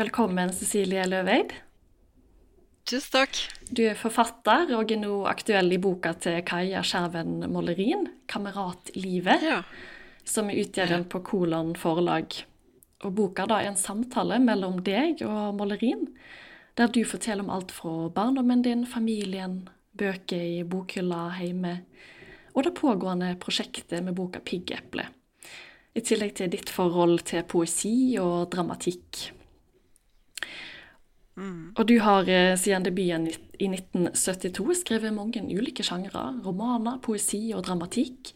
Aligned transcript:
Velkommen, 0.00 0.48
Cecilie 0.56 1.02
Løveid. 1.04 1.50
Tusen 2.88 3.12
takk. 3.12 3.36
Du 3.68 3.82
er 3.84 3.98
forfatter 4.00 4.70
og 4.72 4.90
er 4.90 5.00
nå 5.02 5.18
aktuell 5.28 5.68
i 5.74 5.78
boka 5.82 6.14
til 6.16 6.38
Kaja 6.48 6.80
Skjerven 6.80 7.42
Målerin, 7.52 8.06
'Kameratlivet', 8.26 9.42
Ja. 9.42 9.62
som 10.24 10.48
er 10.48 10.64
utgitt 10.64 11.08
på 11.10 11.20
Kolon 11.22 11.74
forlag. 11.76 12.32
Og 13.04 13.14
Boka 13.14 13.44
da 13.46 13.58
er 13.60 13.68
en 13.68 13.76
samtale 13.76 14.38
mellom 14.38 14.82
deg 14.82 15.20
og 15.22 15.54
Målerin, 15.56 16.08
der 16.76 16.86
du 16.86 17.04
forteller 17.04 17.42
om 17.42 17.50
alt 17.50 17.70
fra 17.70 18.08
barndommen 18.08 18.62
din, 18.62 18.86
familien, 18.86 19.68
bøker 19.94 20.60
i 20.60 20.62
bokhylla 20.62 21.36
hjemme, 21.38 21.82
og 22.54 22.64
det 22.64 22.74
pågående 22.74 23.36
prosjektet 23.38 24.02
med 24.02 24.14
boka 24.14 24.38
'Piggeple'. 24.40 25.06
I 25.94 26.00
tillegg 26.00 26.34
til 26.34 26.48
ditt 26.48 26.70
forhold 26.70 27.24
til 27.24 27.42
poesi 27.42 28.16
og 28.18 28.50
dramatikk. 28.50 29.32
Og 31.42 31.86
du 31.88 31.94
har 32.04 32.28
eh, 32.28 32.52
siden 32.60 32.84
debuten 32.84 33.24
i 33.30 33.32
i 33.62 33.70
1972 33.70 34.80
skrevet 34.82 35.14
mange 35.14 35.42
ulike 35.42 35.84
sjangre. 35.86 36.30
Romaner, 36.44 37.00
poesi 37.04 37.52
og 37.54 37.64
dramatikk. 37.68 38.32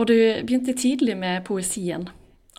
Og 0.00 0.08
du 0.10 0.16
begynte 0.16 0.76
tidlig 0.76 1.16
med 1.18 1.44
poesien. 1.48 2.08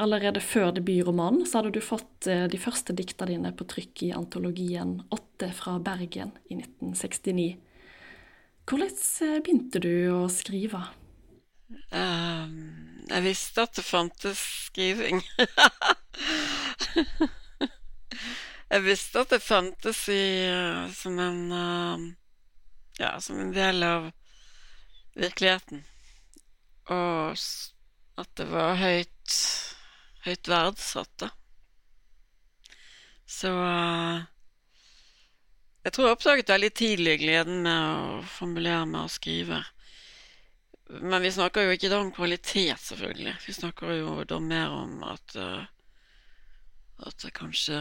Allerede 0.01 0.41
før 0.41 0.71
debutromanen 0.73 1.45
så 1.45 1.59
hadde 1.59 1.75
du 1.75 1.81
fått 1.83 2.27
eh, 2.29 2.47
de 2.49 2.59
første 2.61 2.95
dikta 2.97 3.27
dine 3.29 3.51
på 3.53 3.67
trykk 3.69 4.05
i 4.07 4.13
antologien 4.17 5.01
'Åtte 5.09 5.51
fra 5.53 5.77
Bergen' 5.83 6.33
i 6.49 6.57
1969. 6.57 7.51
Hvordan 8.65 8.97
eh, 9.27 9.37
begynte 9.43 9.83
du 9.83 9.93
å 10.15 10.25
skrive? 10.31 10.81
Um, 11.91 13.05
jeg 13.07 13.23
visste 13.23 13.63
at 13.63 13.77
det 13.77 13.85
fantes 13.87 14.41
skriving. 14.71 15.21
jeg 18.71 18.83
visste 18.85 19.19
at 19.19 19.33
det 19.33 19.43
fantes 19.43 20.05
i, 20.11 20.23
eh, 20.47 20.91
som 20.95 21.19
en 21.19 21.39
eh, 21.51 22.09
Ja, 23.01 23.15
som 23.19 23.39
en 23.39 23.51
del 23.55 23.83
av 23.83 24.11
virkeligheten. 25.17 25.81
Og 26.93 27.39
at 28.21 28.31
det 28.37 28.45
var 28.51 28.75
høyt 28.77 29.35
høyt 30.21 30.49
verdsatt, 30.51 31.11
da. 31.23 31.31
Så 33.25 33.49
eh, 33.49 34.23
jeg 35.81 35.95
tror 35.95 36.07
jeg 36.07 36.17
oppdaget 36.19 36.53
veldig 36.53 36.71
tidlig 36.77 37.19
gleden 37.23 37.63
med 37.65 37.81
å 37.81 38.23
formulere 38.37 38.85
med 38.85 39.01
å 39.07 39.11
skrive. 39.11 39.63
Men 41.01 41.23
vi 41.23 41.31
snakker 41.33 41.65
jo 41.65 41.75
ikke 41.75 41.89
da 41.89 42.03
om 42.03 42.11
kvalitet, 42.13 42.77
selvfølgelig. 42.83 43.37
Vi 43.47 43.55
snakker 43.55 43.95
jo 43.97 44.19
da 44.27 44.39
mer 44.39 44.75
om 44.83 44.99
at 45.07 45.39
At 47.01 47.17
det 47.23 47.31
kanskje 47.33 47.79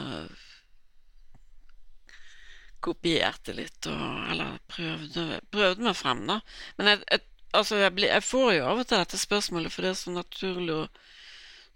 kopierte 2.84 3.54
litt, 3.56 3.86
og, 3.90 4.06
eller 4.32 4.56
prøvde, 4.72 5.40
prøvde 5.52 5.86
meg 5.86 5.98
frem, 5.98 6.24
da. 6.30 6.40
Men 6.78 6.92
jeg, 6.92 7.02
jeg, 7.10 7.24
altså 7.60 7.80
jeg, 7.82 7.94
blir- 7.98 8.12
jeg 8.14 8.26
får 8.26 8.50
jo 8.56 8.66
av 8.72 8.82
og 8.82 8.88
til 8.90 9.02
dette 9.02 9.20
spørsmålet, 9.20 9.72
for 9.74 9.86
det 9.86 9.92
er 9.94 10.00
så 10.00 10.14
naturlig 10.14 10.76
å 10.76 10.88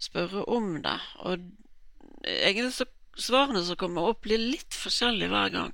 spørre 0.05 0.43
om 0.51 0.73
det. 0.83 0.97
Og 1.23 1.47
egentlig 2.25 2.73
så 2.75 2.87
svarene 3.15 3.63
som 3.63 3.77
kommer 3.79 4.09
opp, 4.11 4.23
blir 4.25 4.41
litt 4.41 4.75
forskjellige 4.75 5.31
hver 5.31 5.53
gang. 5.53 5.73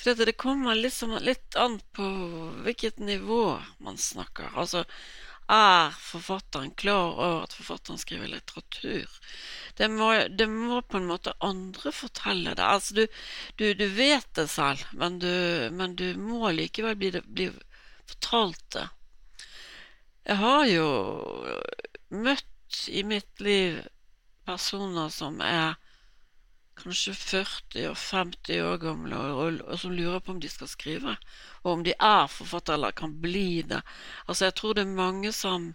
For 0.00 0.16
det, 0.16 0.36
kommer 0.40 0.78
liksom 0.78 1.12
litt 1.20 1.56
an 1.60 1.74
på 1.96 2.06
hvilket 2.64 3.02
nivå 3.04 3.42
man 3.84 3.98
snakker. 4.00 4.48
Altså, 4.56 4.84
er 5.50 5.96
forfatteren 5.98 6.70
klar 6.78 7.16
over 7.16 7.42
at 7.44 7.56
forfatteren 7.56 7.98
skriver 8.00 8.30
litteratur? 8.30 9.18
Det 9.78 9.88
må, 9.90 10.10
det 10.28 10.46
må 10.50 10.80
på 10.82 11.00
en 11.00 11.08
måte 11.08 11.34
andre 11.44 11.92
fortelle 11.94 12.54
det. 12.54 12.64
Altså, 12.66 12.94
du, 12.94 13.06
du, 13.56 13.66
du 13.74 13.86
vet 13.96 14.28
det 14.36 14.46
selv, 14.52 14.84
men 14.92 15.18
du, 15.22 15.32
men 15.72 15.96
du 15.98 16.12
må 16.20 16.52
likevel 16.54 16.98
bli, 17.00 17.12
bli 17.24 17.50
fortalt 18.10 18.64
det. 18.76 18.86
Jeg 20.28 20.36
har 20.42 20.66
jo 20.68 20.88
møtt 22.12 22.82
i 22.92 23.02
mitt 23.08 23.40
liv 23.42 23.80
personer 24.46 25.08
som 25.14 25.40
er 25.42 25.78
kanskje 26.82 27.14
40 27.14 27.86
og 27.90 27.96
50 28.00 28.62
år 28.66 28.80
gamle, 28.82 29.18
og, 29.18 29.60
og, 29.66 29.76
som 29.78 29.92
lurer 29.94 30.22
på 30.24 30.34
om 30.34 30.40
de 30.42 30.50
skal 30.50 30.70
skrive, 30.70 31.16
og 31.62 31.72
om 31.72 31.84
de 31.86 31.94
er 31.96 32.26
forfattere 32.32 32.78
eller 32.78 32.96
kan 32.96 33.14
bli 33.22 33.62
det. 33.62 33.82
Altså, 34.26 34.46
jeg 34.48 34.56
tror 34.60 34.74
det 34.74 34.84
er 34.86 34.98
mange 34.98 35.32
som 35.36 35.70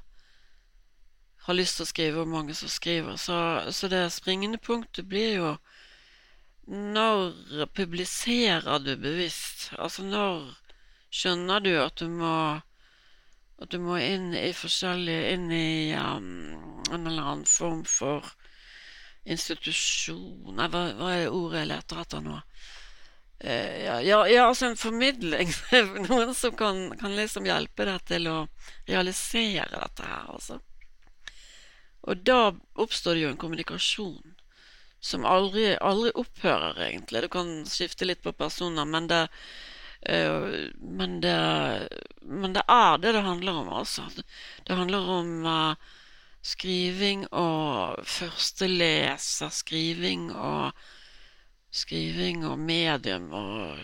har 1.46 1.58
lyst 1.58 1.78
til 1.78 1.86
å 1.86 1.92
skrive, 1.94 2.22
og 2.22 2.34
mange 2.34 2.58
som 2.58 2.72
skriver. 2.72 3.18
Så, 3.22 3.38
så 3.72 3.90
det 3.92 4.04
springende 4.14 4.58
punktet 4.58 5.10
blir 5.10 5.36
jo 5.38 5.56
når 6.66 7.68
publiserer 7.78 8.80
du 8.82 8.96
bevisst? 8.98 9.70
Altså, 9.78 10.04
når 10.04 10.56
skjønner 11.14 11.62
du 11.62 11.76
at 11.78 12.00
du 12.02 12.10
må 12.10 12.62
at 13.62 13.72
du 13.72 13.78
må 13.80 14.00
inn 14.04 14.34
i 14.36 14.50
forskjellige 14.52 15.30
Inn 15.36 15.52
i 15.54 15.94
um, 15.96 16.82
en 16.92 17.06
eller 17.08 17.22
annen 17.22 17.46
form 17.48 17.86
for 17.88 18.34
institusjon 19.26 20.56
Nei, 20.56 20.68
hva, 20.70 20.88
hva 20.98 21.14
er 21.16 21.34
ordet 21.34 21.64
jeg 21.64 21.72
leter 21.72 22.02
etter 22.02 22.26
nå? 22.26 22.40
Eh, 23.40 23.84
ja, 23.86 24.02
ja, 24.02 24.28
ja, 24.28 24.46
altså 24.48 24.70
en 24.70 24.78
formidling. 24.80 25.52
Noen 26.08 26.34
som 26.34 26.56
kan, 26.56 26.88
kan 27.00 27.16
liksom 27.18 27.46
hjelpe 27.50 27.86
deg 27.90 28.06
til 28.08 28.30
å 28.32 28.38
realisere 28.88 29.68
dette 29.74 30.08
her, 30.08 30.30
altså. 30.32 30.62
Og 32.06 32.22
da 32.22 32.54
oppstår 32.80 33.18
det 33.18 33.26
jo 33.26 33.34
en 33.34 33.42
kommunikasjon 33.42 34.36
som 35.06 35.26
aldri, 35.30 35.74
aldri 35.78 36.14
opphører, 36.18 36.80
egentlig. 36.88 37.26
Du 37.26 37.30
kan 37.34 37.52
skifte 37.70 38.08
litt 38.08 38.24
på 38.26 38.34
personer, 38.34 38.86
men 38.90 39.10
det, 39.12 39.28
eh, 40.02 40.72
men 40.80 41.20
det 41.22 41.38
Men 42.22 42.54
det 42.54 42.64
er 42.68 42.98
det 42.98 43.12
det 43.14 43.22
handler 43.22 43.54
om, 43.62 43.70
altså. 43.70 44.08
Det 44.66 44.74
handler 44.74 45.10
om 45.20 45.46
eh, 45.46 45.76
skriving 46.46 47.26
og 47.34 48.06
førsteleserskriving 48.06 50.30
og 50.36 50.72
skriving 51.76 52.46
og 52.48 52.60
medium 52.62 53.34
og 53.36 53.80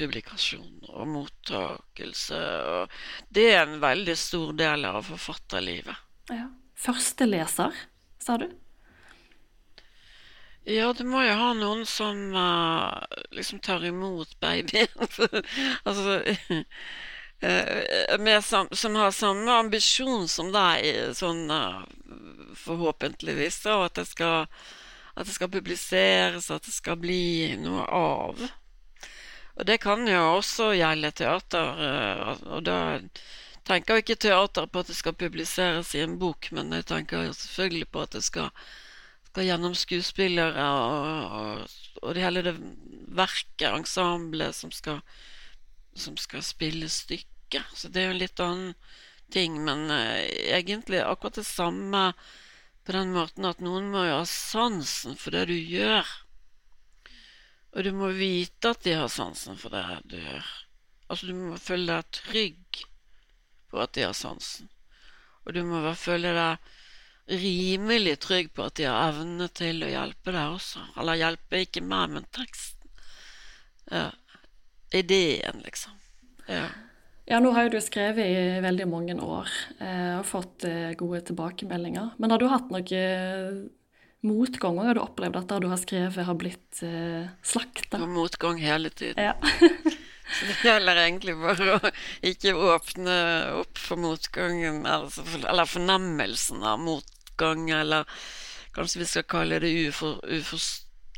publikasjon 0.00 0.80
og 0.90 1.08
mottakelse. 1.08 2.40
Og 2.74 2.88
det 3.30 3.54
er 3.54 3.66
en 3.66 3.80
veldig 3.82 4.16
stor 4.18 4.52
del 4.58 4.84
av 4.88 5.02
forfatterlivet. 5.06 5.96
Ja. 6.32 6.46
Førsteleser, 6.82 7.72
sa 8.18 8.36
du? 8.42 8.48
Ja, 10.66 10.92
du 10.94 11.04
må 11.06 11.22
jo 11.26 11.34
ha 11.38 11.52
noen 11.58 11.86
som 11.86 12.34
uh, 12.34 13.02
liksom 13.34 13.58
tar 13.62 13.84
imot 13.86 14.40
babyen. 14.42 14.88
altså 15.86 16.22
eh, 17.42 18.40
sam, 18.40 18.68
Som 18.70 18.94
har 18.94 19.10
samme 19.10 19.52
ambisjon 19.52 20.28
som 20.28 20.52
deg, 20.54 21.14
sånn 21.18 21.50
eh, 21.50 21.82
forhåpentligvis, 22.64 23.64
og 23.66 23.90
at 23.90 24.00
det 24.00 24.08
skal 24.10 24.46
at 25.14 25.28
det 25.28 25.34
skal 25.34 25.50
publiseres, 25.52 26.50
at 26.50 26.64
det 26.64 26.72
skal 26.72 26.96
bli 27.00 27.52
noe 27.60 27.84
av. 27.84 28.42
Og 29.52 29.66
det 29.68 29.78
kan 29.82 30.06
jo 30.08 30.20
også 30.38 30.70
gjelde 30.78 31.12
teater, 31.20 31.82
eh, 31.88 32.30
og 32.48 32.62
da 32.64 32.78
tenker 33.68 33.94
jo 33.94 34.04
ikke 34.04 34.22
teater 34.24 34.66
på 34.66 34.82
at 34.82 34.88
det 34.88 34.96
skal 34.96 35.18
publiseres 35.18 35.92
i 35.94 36.00
en 36.06 36.16
bok, 36.18 36.48
men 36.56 36.72
jeg 36.72 36.88
tenker 36.88 37.28
selvfølgelig 37.36 37.90
på 37.92 38.06
at 38.06 38.16
det 38.16 38.24
skal, 38.24 38.48
skal 39.28 39.50
gjennom 39.50 39.76
skuespillere 39.76 40.70
og, 40.80 41.36
og, 41.42 41.76
og 42.02 42.16
det 42.16 42.24
hele 42.24 42.46
det 42.48 42.56
verket, 43.12 43.68
ensemblet, 43.68 44.56
som 44.56 44.72
skal, 44.72 45.02
som 45.94 46.16
skal 46.16 46.42
spille 46.46 46.88
stykket. 47.52 47.78
Så 47.78 47.88
det 47.88 48.00
er 48.00 48.04
jo 48.06 48.14
en 48.14 48.18
litt 48.18 48.40
annen 48.40 48.74
ting, 49.32 49.64
men 49.64 49.90
eh, 49.90 50.56
egentlig 50.56 51.00
akkurat 51.00 51.34
det 51.34 51.44
samme 51.44 52.12
på 52.84 52.92
den 52.92 53.12
måten 53.12 53.44
at 53.44 53.60
noen 53.60 53.90
må 53.90 54.04
jo 54.04 54.18
ha 54.20 54.26
sansen 54.26 55.16
for 55.16 55.32
det 55.32 55.46
du 55.46 55.54
gjør. 55.54 56.06
Og 57.72 57.84
du 57.84 57.92
må 57.92 58.10
vite 58.12 58.70
at 58.70 58.82
de 58.84 58.92
har 58.92 59.08
sansen 59.08 59.56
for 59.56 59.70
det 59.70 60.02
du 60.04 60.18
gjør. 60.18 60.44
Altså, 61.08 61.26
du 61.26 61.34
må 61.34 61.56
føle 61.56 61.92
deg 61.92 62.10
trygg 62.12 62.84
på 63.70 63.80
at 63.80 63.94
de 63.94 64.04
har 64.04 64.12
sansen. 64.16 64.68
Og 65.44 65.54
du 65.54 65.62
må 65.64 65.80
føle 65.96 66.32
deg 66.36 67.32
rimelig 67.32 68.18
trygg 68.20 68.52
på 68.52 68.66
at 68.66 68.76
de 68.76 68.88
har 68.90 69.12
evne 69.12 69.48
til 69.48 69.82
å 69.84 69.88
hjelpe 69.88 70.34
deg 70.34 70.56
også. 70.58 70.84
Eller 71.00 71.20
hjelpe 71.22 71.64
ikke 71.64 71.84
meg, 71.84 72.12
men 72.12 72.28
teksten. 72.34 72.90
Ja. 73.88 74.10
Ideen, 74.92 75.62
liksom. 75.64 75.96
Ja. 76.50 76.66
Ja, 77.24 77.38
nå 77.38 77.52
har 77.54 77.68
jo 77.68 77.76
du 77.76 77.82
skrevet 77.82 78.26
i 78.26 78.62
veldig 78.64 78.88
mange 78.90 79.14
år 79.22 79.50
eh, 79.78 80.18
og 80.18 80.26
fått 80.26 80.66
eh, 80.66 80.90
gode 80.98 81.20
tilbakemeldinger. 81.28 82.16
Men 82.18 82.34
har 82.34 82.42
du 82.42 82.48
hatt 82.50 82.72
noe 82.74 82.98
eh, 82.98 83.60
motgang? 84.26 84.80
og 84.80 84.88
Har 84.88 84.98
du 84.98 85.02
opplevd 85.04 85.38
at 85.38 85.52
det 85.52 85.60
du 85.62 85.68
har 85.70 85.80
skrevet, 85.80 86.26
har 86.26 86.38
blitt 86.38 86.82
eh, 86.86 87.30
slakta? 87.46 88.02
Motgang 88.10 88.58
hele 88.62 88.90
tiden. 88.90 89.22
Ja. 89.22 89.36
Så 90.32 90.48
det 90.48 90.58
gjelder 90.64 90.98
egentlig 91.02 91.34
bare 91.36 91.74
å 91.76 91.90
ikke 92.24 92.54
åpne 92.56 93.16
opp 93.60 93.78
for 93.78 94.00
motgangen, 94.00 94.86
altså 94.88 95.26
for, 95.26 95.42
eller 95.50 95.68
fornemmelsen 95.68 96.62
av 96.64 96.80
motgang, 96.80 97.66
eller 97.74 98.08
kanskje 98.72 99.02
vi 99.02 99.08
skal 99.10 99.26
kalle 99.28 99.58
det 99.60 99.74
ufor, 99.90 100.22
ufor, 100.24 100.62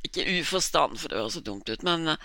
Ikke 0.04 0.24
uforstand, 0.40 0.98
for 0.98 1.12
det 1.12 1.20
høres 1.20 1.38
så 1.38 1.44
dumt 1.46 1.70
ut, 1.70 1.84
men, 1.86 2.16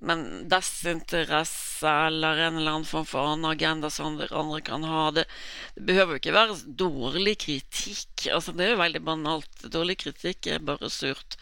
men 0.00 0.48
desinteresse 0.48 1.90
eller 2.06 2.38
en 2.46 2.56
eller 2.56 2.78
annen 2.78 2.88
form 2.88 3.06
for 3.08 3.32
annen 3.32 3.50
agenda 3.50 3.90
som 3.92 4.16
andre, 4.30 4.60
kan 4.64 4.84
ha. 4.84 5.10
Det, 5.12 5.26
det 5.76 5.84
behøver 5.90 6.16
jo 6.16 6.20
ikke 6.22 6.36
være 6.36 6.56
dårlig 6.80 7.36
kritikk. 7.44 8.26
Altså, 8.32 8.54
det 8.56 8.64
er 8.64 8.74
jo 8.74 8.80
veldig 8.80 9.02
banalt. 9.04 9.66
Dårlig 9.68 9.98
kritikk 10.00 10.48
er 10.48 10.64
bare 10.64 10.88
surt. 10.92 11.36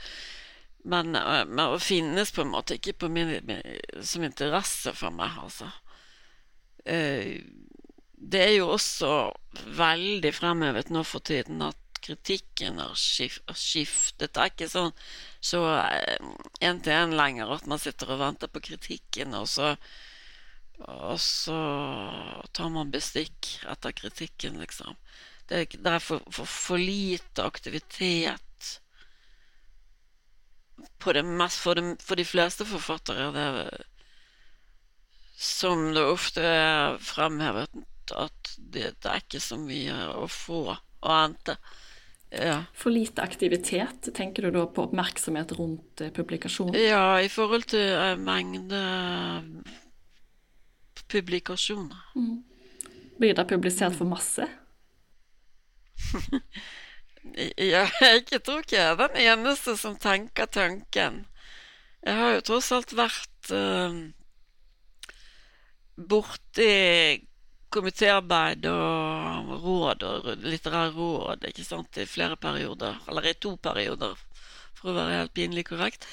Men, 0.88 1.14
men 1.14 1.64
å 1.68 1.78
finnes 1.82 2.32
på 2.34 2.42
en 2.42 2.52
måte 2.54 2.78
ikke 2.78 2.96
på 3.04 3.10
min, 3.12 3.36
som 4.02 4.26
interesse 4.26 4.94
for 4.96 5.14
meg, 5.14 5.38
altså. 5.42 5.70
Det 8.18 8.40
er 8.42 8.54
jo 8.56 8.70
også 8.74 9.10
veldig 9.78 10.32
fremhevet 10.34 10.90
nå 10.94 11.02
for 11.06 11.22
tiden 11.22 11.62
at 11.66 11.87
kritikken 12.04 12.80
har 12.82 12.94
skiftet. 12.98 14.32
Det 14.34 14.42
er 14.42 14.52
ikke 14.52 14.68
sånn 14.70 14.92
så 15.40 15.62
én 16.64 16.82
til 16.84 16.94
én 16.94 17.16
lenger 17.18 17.54
at 17.54 17.66
man 17.70 17.80
sitter 17.82 18.14
og 18.14 18.22
venter 18.22 18.50
på 18.52 18.62
kritikken, 18.70 19.36
og 19.38 19.48
så, 19.50 19.74
og 20.86 21.18
så 21.22 21.58
tar 22.56 22.72
man 22.74 22.92
bestikk 22.94 23.58
etter 23.68 23.94
kritikken, 23.96 24.58
liksom. 24.62 24.96
Det, 25.48 25.64
det 25.80 25.92
er 25.94 26.02
for, 26.04 26.24
for, 26.30 26.44
for, 26.44 26.76
lite 26.76 27.44
aktivitet 27.44 28.74
på 31.00 31.14
det 31.16 31.24
mest, 31.24 31.62
for, 31.62 31.78
det, 31.78 31.96
for 32.04 32.20
de 32.20 32.26
fleste 32.28 32.66
forfattere. 32.68 33.30
Det, 33.32 33.86
som 35.38 35.94
det 35.94 36.04
ofte 36.04 36.42
er 36.42 36.98
fremhevet 37.00 37.70
at 38.14 38.54
det, 38.58 38.94
det 39.02 39.10
er 39.10 39.22
ikke 39.22 39.40
så 39.42 39.58
mye 39.60 39.96
å 40.18 40.26
få 40.30 40.62
å 40.74 41.14
hente. 41.14 41.56
Ja. 42.30 42.64
For 42.76 42.92
lite 42.92 43.22
aktivitet, 43.24 44.10
tenker 44.14 44.42
du 44.48 44.50
da 44.58 44.66
på 44.68 44.84
oppmerksomhet 44.84 45.54
rundt 45.56 46.02
eh, 46.04 46.12
publikasjon? 46.12 46.74
Ja, 46.76 47.20
i 47.24 47.30
forhold 47.32 47.64
til 47.72 47.86
eh, 47.88 48.18
mengde 48.20 48.82
publikasjoner. 51.08 52.02
Mm. 52.16 52.42
Blir 53.18 53.34
det 53.34 53.46
publisert 53.48 53.96
for 53.96 54.04
masse? 54.10 54.44
ja, 57.72 57.86
jeg 58.30 58.42
tror 58.44 58.60
ikke 58.62 58.76
jeg 58.76 58.92
er 58.92 59.00
den 59.00 59.16
eneste 59.24 59.76
som 59.80 59.96
tenker 59.98 60.46
tanken. 60.52 61.24
Jeg 62.04 62.14
har 62.14 62.36
jo 62.36 62.44
tross 62.46 62.68
alt 62.76 62.92
vært 62.96 63.50
uh, 63.50 63.96
borti 65.98 66.68
komitéarbeid 67.74 68.66
og 68.70 69.52
råd 69.64 70.04
og 70.08 70.28
litterære 70.44 70.92
råd 70.96 71.48
ikke 71.50 71.66
sant, 71.66 72.00
i 72.00 72.08
flere 72.08 72.38
perioder. 72.40 72.98
Eller 73.08 73.30
i 73.30 73.34
to 73.34 73.56
perioder, 73.62 74.16
for 74.78 74.92
å 74.92 74.96
være 74.98 75.20
helt 75.20 75.34
pinlig 75.36 75.66
korrekt. 75.68 76.06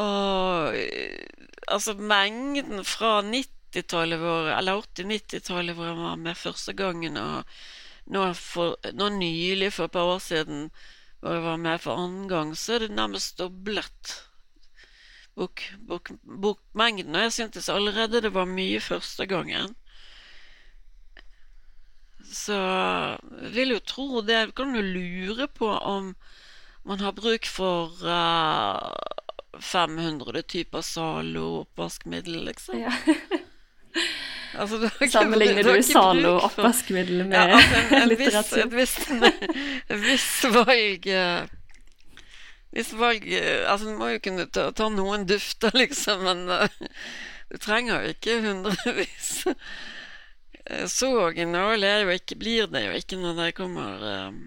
Og 0.00 0.74
altså 1.70 1.94
mengden 1.94 2.82
fra 2.86 3.20
90-tallet 3.22 4.20
vår, 4.20 4.50
eller 4.58 4.82
80-90-tallet 4.82 5.78
hvor 5.78 5.90
jeg 5.90 6.00
var 6.02 6.20
med 6.26 6.38
første 6.38 6.74
gangen, 6.78 7.18
og 7.20 8.10
nå, 8.10 8.26
for, 8.38 8.76
nå 8.92 9.08
nylig, 9.16 9.70
for 9.76 9.88
et 9.88 9.94
par 9.94 10.10
år 10.16 10.22
siden, 10.22 10.68
hvor 11.20 11.38
jeg 11.38 11.44
var 11.46 11.62
med 11.62 11.80
for 11.80 12.02
annen 12.02 12.26
gang, 12.28 12.52
så 12.58 12.76
er 12.76 12.84
det 12.84 12.96
nærmest 12.98 13.38
doblet. 13.38 14.16
Bok, 15.34 15.62
bok, 15.88 16.10
bokmengden. 16.22 17.14
Og 17.16 17.26
jeg 17.26 17.32
syntes 17.38 17.70
allerede 17.72 18.20
det 18.22 18.34
var 18.34 18.46
mye 18.46 18.82
første 18.82 19.26
gangen. 19.26 19.72
Så 22.34 22.56
vil 23.54 23.76
jo 23.76 23.80
tro 23.80 24.20
det. 24.26 24.54
Kan 24.58 24.74
du 24.74 24.82
lure 24.82 25.46
på 25.46 25.68
om 25.70 26.14
man 26.84 27.00
har 27.00 27.12
bruk 27.12 27.46
for 27.46 27.94
uh, 28.04 28.90
eh, 29.56 29.60
500 29.60 30.42
typer 30.42 30.82
Zalo 30.82 31.60
oppvaskmiddel, 31.60 32.44
liksom? 32.44 32.80
Ja. 32.80 32.92
altså, 34.58 34.78
du 34.78 35.08
Sammenligner 35.10 35.62
du 35.62 35.82
Zalo 35.82 36.34
oppvaskmiddel 36.44 37.24
med 37.24 37.38
ja, 37.38 37.56
altså 37.56 37.78
en, 37.80 38.02
en 38.02 38.08
litteratur? 38.08 38.66
Viss, 38.74 38.98
en 39.88 40.02
viss, 40.02 40.28
valg 40.58 41.08
uh, 41.08 41.46
Hvis 42.74 42.92
valg 42.98 43.24
uh, 43.30 43.70
Altså, 43.70 43.88
du 43.88 43.96
må 43.96 44.12
jo 44.12 44.20
kunne 44.26 44.50
ta, 44.52 44.68
ta 44.76 44.90
noen 44.92 45.24
dufter, 45.30 45.72
liksom, 45.84 46.26
men 46.26 46.68
du 47.48 47.60
trenger 47.62 48.02
jo 48.02 48.12
ikke 48.18 48.40
hundrevis. 48.44 49.32
Eh, 50.64 50.86
så 50.86 51.10
original 51.20 51.84
er 51.84 52.04
jo 52.04 52.14
ikke, 52.14 52.38
blir 52.40 52.68
det 52.72 52.86
jo 52.86 52.98
ikke 52.98 53.20
når 53.20 53.40
det 53.40 53.50
kommer 53.58 54.04
um, 54.28 54.38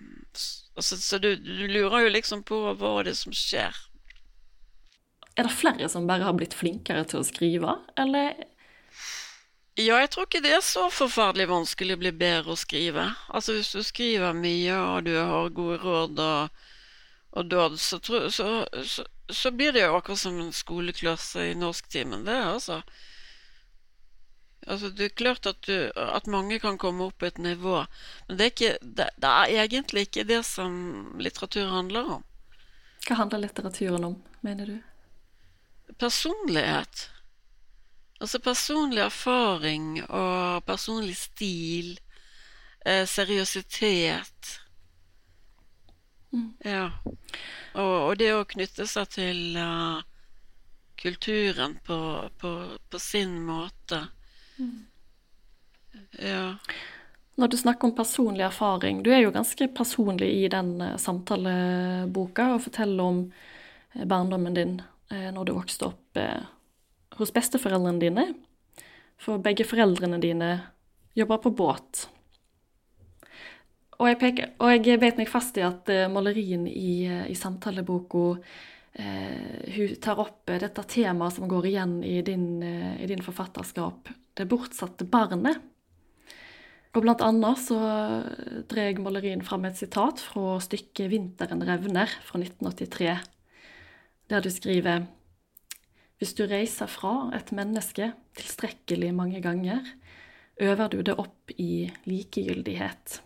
altså, 0.76 0.98
Så 0.98 1.20
du, 1.22 1.36
du, 1.36 1.68
lurer 1.70 2.08
jo 2.08 2.14
liksom 2.16 2.44
på 2.48 2.62
hva 2.74 2.94
det 3.06 3.14
er 3.14 3.20
som 3.22 3.36
skjer. 3.36 3.84
Er 5.38 5.46
det 5.46 5.54
flere 5.54 5.90
som 5.90 6.08
bare 6.10 6.26
har 6.26 6.34
blitt 6.38 6.58
flinkere 6.58 7.04
til 7.06 7.22
å 7.22 7.28
skrive, 7.28 7.76
eller? 8.00 8.34
Ja, 9.78 10.00
jeg 10.02 10.10
tror 10.10 10.26
ikke 10.26 10.42
det 10.42 10.56
er 10.58 10.64
så 10.66 10.88
forferdelig 10.90 11.46
vanskelig 11.52 11.94
å 11.94 12.02
bli 12.02 12.12
bedre 12.18 12.56
å 12.56 12.58
skrive. 12.58 13.04
Altså 13.30 13.54
hvis 13.54 13.70
du 13.76 13.84
skriver 13.86 14.34
mye, 14.34 14.74
og 14.74 15.06
du 15.06 15.12
har 15.14 15.52
gode 15.54 15.78
råd 15.84 16.22
og, 16.24 16.64
og 17.38 17.52
dåd, 17.52 17.76
så, 17.78 18.00
så, 18.02 18.24
så, 18.34 19.06
så, 19.30 19.52
blir 19.54 19.76
det 19.76 19.84
jo 19.86 20.00
akkurat 20.00 20.24
som 20.24 20.40
en 20.42 20.50
skoleklasse 20.50 21.52
i 21.52 21.54
norsktimen, 21.62 22.26
det, 22.26 22.40
altså. 22.56 22.82
Altså, 24.68 24.90
det 24.92 25.06
er 25.06 25.16
klart 25.16 25.48
at, 25.48 25.62
du, 25.64 25.92
at, 25.96 26.28
mange 26.28 26.60
kan 26.60 26.78
komme 26.78 27.08
opp 27.08 27.22
på 27.22 27.30
et 27.30 27.38
nivå, 27.40 27.86
men 28.28 28.40
det 28.40 28.46
er, 28.46 28.52
ikke, 28.52 28.72
det, 28.82 29.06
det 29.16 29.30
er, 29.32 29.54
egentlig 29.64 30.08
ikke 30.08 30.26
det 30.28 30.42
som 30.46 30.74
litteratur 31.24 31.70
handler 31.72 32.10
om. 32.18 32.26
Hva 33.08 33.22
handler 33.22 33.46
litteraturen 33.46 34.10
om, 34.10 34.18
mener 34.44 34.74
du? 34.74 35.94
Personlighet. 35.96 37.08
Altså 38.20 38.42
personlig 38.44 39.06
erfaring 39.06 40.02
og 40.04 40.66
personlig 40.68 41.16
stil. 41.16 41.96
Eh, 42.88 43.08
seriøsitet. 43.08 44.60
Mm. 46.32 46.54
Ja. 46.64 46.90
Og, 47.74 47.96
og, 48.10 48.14
det 48.20 48.30
å 48.36 48.46
knytte 48.48 48.88
seg 48.88 49.10
til 49.16 49.58
uh, 49.60 50.04
kulturen 51.00 51.78
på, 51.88 51.98
på, 52.40 52.54
på 52.90 53.02
sin 53.02 53.40
måte. 53.48 54.06
Ja. 56.20 56.58
Når 57.38 57.48
du 57.48 57.58
snakker 57.58 57.88
om 57.88 57.94
personlig 57.96 58.42
erfaring, 58.48 59.04
du 59.06 59.12
er 59.14 59.22
jo 59.22 59.34
ganske 59.34 59.68
personlig 59.78 60.30
i 60.40 60.48
den 60.50 60.80
eh, 60.82 60.96
samtaleboka 60.98 62.48
og 62.56 62.64
forteller 62.66 63.12
om 63.12 63.20
eh, 63.94 64.08
barndommen 64.10 64.58
din 64.58 64.80
eh, 65.14 65.30
når 65.36 65.46
du 65.46 65.54
vokste 65.60 65.92
opp 65.92 66.22
hos 67.20 67.34
besteforeldrene 67.34 68.02
dine. 68.02 68.26
For 69.22 69.38
begge 69.42 69.68
foreldrene 69.70 70.18
dine 70.22 70.50
jobber 71.18 71.44
på 71.46 71.54
båt. 71.58 72.08
Og 73.98 74.10
jeg, 74.10 74.18
peker, 74.22 74.52
og 74.62 74.74
jeg 74.74 75.02
bet 75.02 75.22
meg 75.22 75.30
fast 75.30 75.58
i 75.58 75.66
at 75.66 75.90
malerien 76.14 76.66
i, 76.70 77.06
i 77.06 77.38
samtaleboka 77.38 78.26
eh, 78.98 79.74
hun 79.78 79.98
tar 80.02 80.22
opp 80.26 80.50
dette 80.50 80.90
temaet 80.90 81.38
som 81.38 81.50
går 81.50 81.70
igjen 81.70 82.00
i 82.06 82.22
din, 82.26 82.50
i 82.66 83.10
din 83.10 83.26
forfatterskap, 83.26 84.10
det 84.38 84.48
bortsatte 84.50 85.08
barnet. 85.10 85.60
Og 86.96 87.04
blant 87.04 87.22
annet 87.22 87.60
så 87.62 87.78
drar 88.70 89.02
malerien 89.04 89.44
fram 89.46 89.68
et 89.68 89.78
sitat 89.78 90.22
fra 90.24 90.58
stykket 90.64 91.12
'Vinteren 91.12 91.62
revner' 91.62 92.16
fra 92.26 92.40
1983, 92.42 93.18
der 94.30 94.42
du 94.42 94.50
skriver 94.50 95.06
Hvis 96.18 96.34
du 96.34 96.48
reiser 96.50 96.90
fra 96.90 97.30
et 97.38 97.52
menneske 97.54 98.14
tilstrekkelig 98.34 99.14
mange 99.14 99.42
ganger, 99.42 99.86
øver 100.60 100.90
du 100.90 101.02
det 101.02 101.14
opp 101.14 101.52
i 101.58 101.92
likegyldighet. 102.06 103.22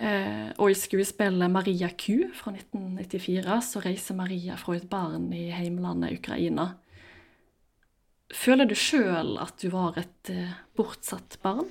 Eh, 0.00 0.52
og 0.58 0.70
i 0.70 0.74
skuespillet 0.74 1.50
'Maria 1.50 1.88
Q' 1.88 2.34
fra 2.34 2.52
1994 2.52 3.64
så 3.64 3.80
reiser 3.80 4.14
Maria 4.14 4.56
fra 4.56 4.76
et 4.76 4.88
barn 4.90 5.32
i 5.32 5.50
heimlandet 5.50 6.18
Ukraina 6.18 6.74
Føler 8.36 8.68
du 8.70 8.76
sjøl 8.78 9.34
at 9.42 9.58
du 9.58 9.70
var 9.72 9.98
et 9.98 10.30
uh, 10.30 10.56
bortsatt 10.78 11.38
barn? 11.42 11.68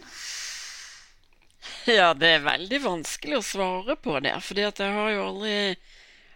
Ja, 1.90 2.14
det 2.14 2.30
er 2.36 2.46
veldig 2.46 2.82
vanskelig 2.84 3.40
å 3.40 3.46
svare 3.46 3.96
på 4.00 4.20
det. 4.24 4.36
fordi 4.44 4.66
jeg 4.66 4.94
har 4.96 5.10
jo 5.14 5.26
aldri, 5.30 5.56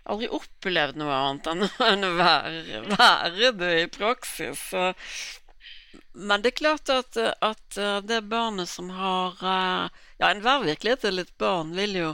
aldri 0.10 0.30
opplevd 0.40 1.00
noe 1.02 1.20
annet 1.20 1.50
enn, 1.90 2.08
å 2.08 2.12
være, 2.18 2.82
være, 2.96 3.52
det 3.60 3.72
i 3.84 3.90
praksis. 3.92 4.64
Så, 4.72 4.94
men 6.14 6.42
det 6.42 6.54
er 6.54 6.62
klart 6.62 6.90
at, 6.94 7.20
at, 7.20 7.78
eh, 7.78 8.00
det 8.08 8.24
barnet 8.32 8.70
som 8.70 8.90
har 8.94 9.38
eh, 9.42 10.02
Ja, 10.22 10.30
enhver 10.30 10.64
virkelighet 10.66 11.04
til 11.06 11.22
et 11.22 11.34
barn 11.42 11.74
vil 11.76 11.98
jo 12.00 12.12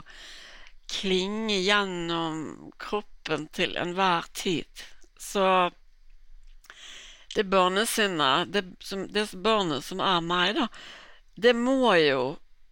klinge 0.90 1.60
gjennom 1.62 2.72
kroppen 2.80 3.46
til 3.54 3.76
enhver 3.78 4.26
tid. 4.34 4.84
Så 5.20 5.44
det 7.34 7.44
barnesinnet, 7.44 8.52
det, 8.52 8.64
som, 8.80 9.06
det 9.12 9.28
barnet 9.34 9.84
som 9.86 10.02
er 10.02 10.20
meg, 10.24 10.54
da, 10.58 10.68
det 11.40 11.54
må 11.56 11.94
jo 12.00 12.22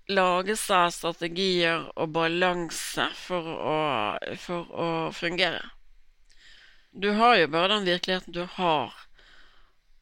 lage 0.09 0.57
seg 0.57 0.93
strategier 0.95 1.85
og 1.95 2.15
balanse 2.17 3.09
for 3.17 3.51
å, 3.55 3.81
for 4.41 4.73
å 4.73 4.89
fungere. 5.15 5.61
Du 6.91 7.13
har 7.15 7.37
jo 7.39 7.51
bare 7.53 7.77
den 7.77 7.87
virkeligheten 7.87 8.35
du 8.35 8.45
har. 8.57 8.95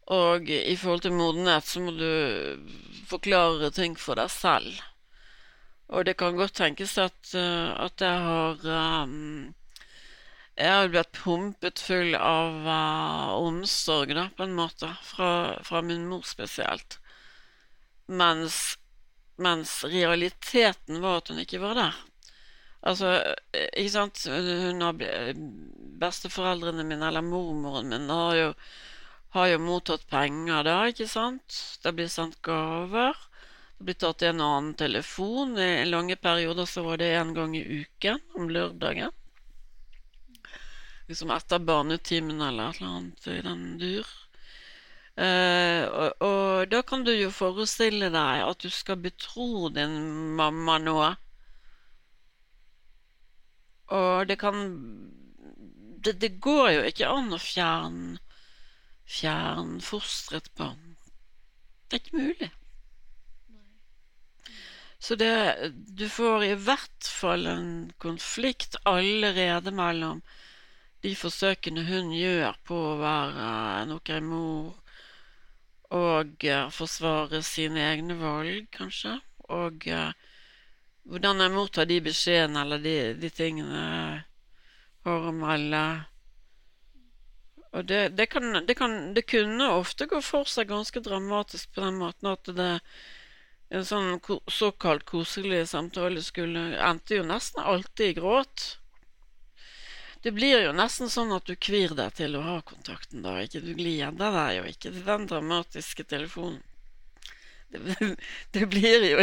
Og 0.06 0.50
i 0.50 0.76
forhold 0.78 1.02
til 1.02 1.16
modenhet 1.18 1.66
så 1.66 1.82
må 1.82 1.92
du 1.98 2.62
forklare 3.10 3.72
ting 3.74 3.96
for 3.98 4.18
deg 4.18 4.30
selv. 4.30 4.78
Og 5.90 6.06
det 6.06 6.16
kan 6.18 6.38
godt 6.38 6.56
tenkes 6.58 6.96
at, 7.02 7.34
at 7.34 8.02
jeg 8.02 8.22
har 8.26 8.62
um, 9.02 9.54
Jeg 10.56 10.72
har 10.72 10.88
blitt 10.88 11.12
pumpet 11.12 11.80
full 11.84 12.14
av 12.16 12.54
uh, 12.64 13.34
omsorg, 13.36 14.14
da, 14.16 14.30
på 14.36 14.46
en 14.46 14.54
måte, 14.56 14.88
fra, 15.04 15.28
fra 15.64 15.82
min 15.84 16.06
mor 16.08 16.24
spesielt. 16.24 16.96
Mens, 18.08 18.78
mens 19.36 19.82
realiteten 19.84 21.02
var 21.02 21.20
at 21.20 21.28
hun 21.28 21.42
ikke 21.42 21.60
var 21.60 21.76
der. 21.76 21.98
Altså, 22.86 23.10
eh, 23.52 23.68
ikke 23.82 23.92
sant 23.96 24.20
Hun 24.30 24.84
har 24.84 25.00
Besteforeldrene 26.00 26.84
mine, 26.86 27.08
eller 27.08 27.24
mormoren 27.24 27.90
min, 27.90 28.08
har 28.08 28.36
jo, 28.38 28.48
har 29.36 29.50
jo 29.50 29.60
mottatt 29.60 30.06
penger 30.08 30.64
da, 30.64 30.78
ikke 30.88 31.08
sant? 31.10 31.60
Det 31.82 31.92
blir 31.98 32.08
sendt 32.12 32.40
gaver. 32.46 33.18
Det 33.76 33.90
blir 33.90 34.00
tatt 34.00 34.24
en 34.24 34.40
annen 34.40 34.72
telefon. 34.78 35.56
I 35.60 35.84
lange 35.84 36.16
perioder 36.16 36.64
så 36.64 36.86
var 36.86 37.02
det 37.02 37.12
en 37.18 37.36
gang 37.36 37.56
i 37.58 37.64
uken, 37.82 38.24
om 38.38 38.48
lørdagen. 38.48 39.12
Liksom 41.06 41.30
etter 41.30 41.62
barnetimen 41.62 42.40
eller 42.42 42.70
et 42.70 42.80
eller 42.80 42.94
annet 42.98 43.28
i 43.30 43.42
den 43.46 43.66
dur. 43.82 44.14
Uh, 45.16 45.84
og, 45.88 46.24
og, 46.26 46.66
da 46.68 46.82
kan 46.84 47.06
du 47.06 47.12
jo 47.14 47.30
forestille 47.32 48.10
deg 48.12 48.42
at 48.44 48.60
du 48.60 48.68
skal 48.68 48.98
betro 49.00 49.70
din 49.72 49.94
mamma 50.36 50.76
noe. 50.82 51.14
Og 53.96 54.26
det 54.28 54.36
kan 54.42 54.60
det, 56.04 56.18
det, 56.20 56.36
går 56.42 56.70
jo 56.74 56.84
ikke 56.90 57.08
an 57.08 57.32
å 57.32 57.40
fjerne 57.40 58.18
fjernfostre 59.06 60.42
et 60.42 60.52
barn. 60.58 60.96
Det 61.86 61.96
er 61.96 62.02
ikke 62.02 62.20
mulig. 62.20 62.50
Så 64.98 65.14
det, 65.14 65.32
du 65.72 66.08
får 66.10 66.44
i 66.44 66.54
hvert 66.58 67.08
fall 67.08 67.46
en 67.46 67.70
konflikt 68.02 68.76
allerede 68.88 69.70
mellom 69.70 70.22
de 71.06 71.14
forsøkene 71.14 71.84
hun 71.86 72.10
gjør 72.14 72.56
på 72.66 72.76
å 72.90 72.96
være 72.98 73.50
noe 73.90 74.20
mor, 74.26 74.72
og 75.94 76.46
uh, 76.50 76.66
forsvare 76.74 77.42
sine 77.46 77.84
egne 77.92 78.16
valg, 78.18 78.66
kanskje, 78.74 79.20
og 79.54 79.86
uh, 79.86 80.10
hvordan 81.06 81.44
jeg 81.44 81.54
mottar 81.54 81.86
de 81.86 82.00
beskjedene 82.02 82.64
eller 82.64 82.82
de, 82.82 82.96
de 83.22 83.30
tingene 83.30 83.82
har 85.06 85.28
å 85.28 85.34
melde. 85.34 85.82
Og 87.76 87.86
det, 87.86 88.00
det, 88.18 88.26
kan, 88.32 88.48
det, 88.66 88.74
kan, 88.74 88.96
det, 89.14 89.26
kunne 89.30 89.68
ofte 89.76 90.08
gå 90.10 90.18
for 90.24 90.48
seg 90.50 90.72
ganske 90.72 91.02
dramatisk 91.04 91.70
på 91.76 91.84
den 91.84 92.00
måten 92.00 92.32
at 92.32 92.50
det 92.56 92.72
en 93.74 93.86
sånn 93.86 94.18
såkalt 94.50 95.04
koselig 95.06 95.64
samtale 95.70 96.22
skulle 96.22 96.68
endte 96.86 97.18
jo 97.18 97.26
nesten 97.26 97.62
alltid 97.62 98.12
i 98.12 98.18
gråt. 98.18 98.66
Det 100.26 100.32
blir 100.34 100.64
jo 100.64 100.72
nesten 100.74 101.06
sånn 101.06 101.30
at 101.36 101.46
du 101.46 101.52
kvir 101.54 101.92
deg 101.94 102.16
til 102.18 102.32
å 102.34 102.40
ha 102.42 102.54
kontakten 102.66 103.22
da. 103.22 103.36
Ikke? 103.44 103.60
Du 103.62 103.76
gleder 103.78 104.32
deg 104.34 104.56
jo 104.56 104.64
ikke 104.72 104.90
til 104.90 105.04
den 105.06 105.26
dramatiske 105.30 106.02
telefonen. 106.10 106.64
Det, 107.70 108.08
det 108.56 108.66
blir 108.72 109.06
jo 109.06 109.22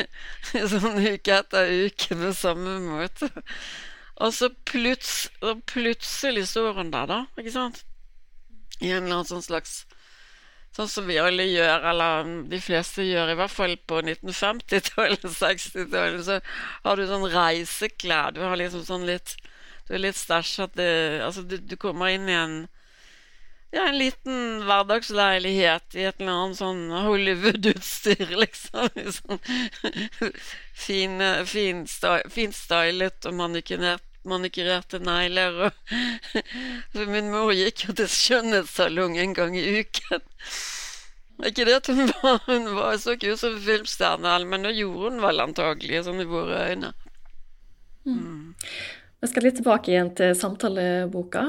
sånn 0.72 0.98
uke 1.04 1.36
etter 1.38 1.70
uke 1.86 2.18
på 2.18 2.32
samme 2.34 2.80
måte. 2.82 3.30
Og 4.26 4.34
så 4.34 4.50
pluts, 4.66 5.28
plutselig 5.70 6.48
står 6.50 6.80
hun 6.80 6.90
der, 6.90 7.06
da. 7.14 7.20
Ikke 7.38 7.54
sant? 7.54 7.84
I 8.80 8.90
en 8.90 9.04
eller 9.04 9.20
annen 9.20 9.30
sånn 9.36 9.50
slags 9.52 9.84
Sånn 10.74 10.90
som 10.90 11.06
vi 11.06 11.20
alle 11.22 11.44
gjør, 11.46 11.84
eller 11.92 12.30
de 12.50 12.58
fleste 12.58 13.04
gjør, 13.06 13.28
i 13.30 13.38
hvert 13.38 13.54
fall 13.54 13.76
på 13.86 14.00
1950-tallet, 14.02 15.28
60-tallet, 15.30 16.24
så 16.26 16.40
har 16.82 16.98
du 16.98 17.06
sånn 17.06 17.28
reiseklær. 17.30 18.34
Du 18.34 18.40
har 18.42 18.58
liksom 18.58 18.82
sånn 18.82 19.06
litt 19.06 19.36
Du 19.84 19.94
er 19.94 20.06
litt 20.06 20.16
stæsjete 20.16 20.86
Altså, 21.24 21.44
du, 21.44 21.58
du 21.60 21.76
kommer 21.80 22.12
inn 22.14 22.28
i 22.30 22.38
en 22.38 22.56
ja, 23.74 23.88
en 23.88 23.98
liten 23.98 24.62
hverdagsleilighet 24.68 25.96
i 25.98 26.04
et 26.06 26.20
eller 26.20 26.44
annet 26.44 26.58
sånn 26.60 26.82
Hollywood-utstyr, 26.94 28.36
liksom. 28.44 28.86
liksom. 28.94 29.40
fin, 30.78 31.24
fin, 31.50 31.82
fint 32.30 32.54
stylet 32.54 33.26
og 33.26 33.34
manikurerte 34.30 35.02
negler. 35.02 35.58
Og 35.66 37.02
min 37.16 37.32
mor 37.34 37.50
gikk 37.56 37.88
jo 37.88 37.98
til 37.98 38.10
skjønnhetssalong 38.14 39.18
en 39.18 39.34
gang 39.34 39.58
i 39.58 39.66
uken. 39.82 40.22
Ikke 41.42 41.66
det 41.66 41.80
at 41.80 41.90
hun 41.90 42.12
var, 42.22 42.44
hun 42.46 42.76
var 42.76 42.94
så 43.02 43.18
ut 43.18 43.40
som 43.40 43.58
filmstjerne, 43.58 44.38
men 44.46 44.68
det 44.68 44.76
gjorde 44.78 45.08
hun 45.08 45.24
vel 45.24 45.42
antagelig, 45.48 46.04
sånn 46.06 46.22
i 46.22 46.30
våre 46.30 46.68
øyne. 46.70 46.94
Mm. 48.06 48.54
Jeg 49.24 49.30
skal 49.32 49.46
litt 49.46 49.56
tilbake 49.56 49.88
igjen 49.88 50.10
til 50.12 50.34
samtaleboka. 50.36 51.46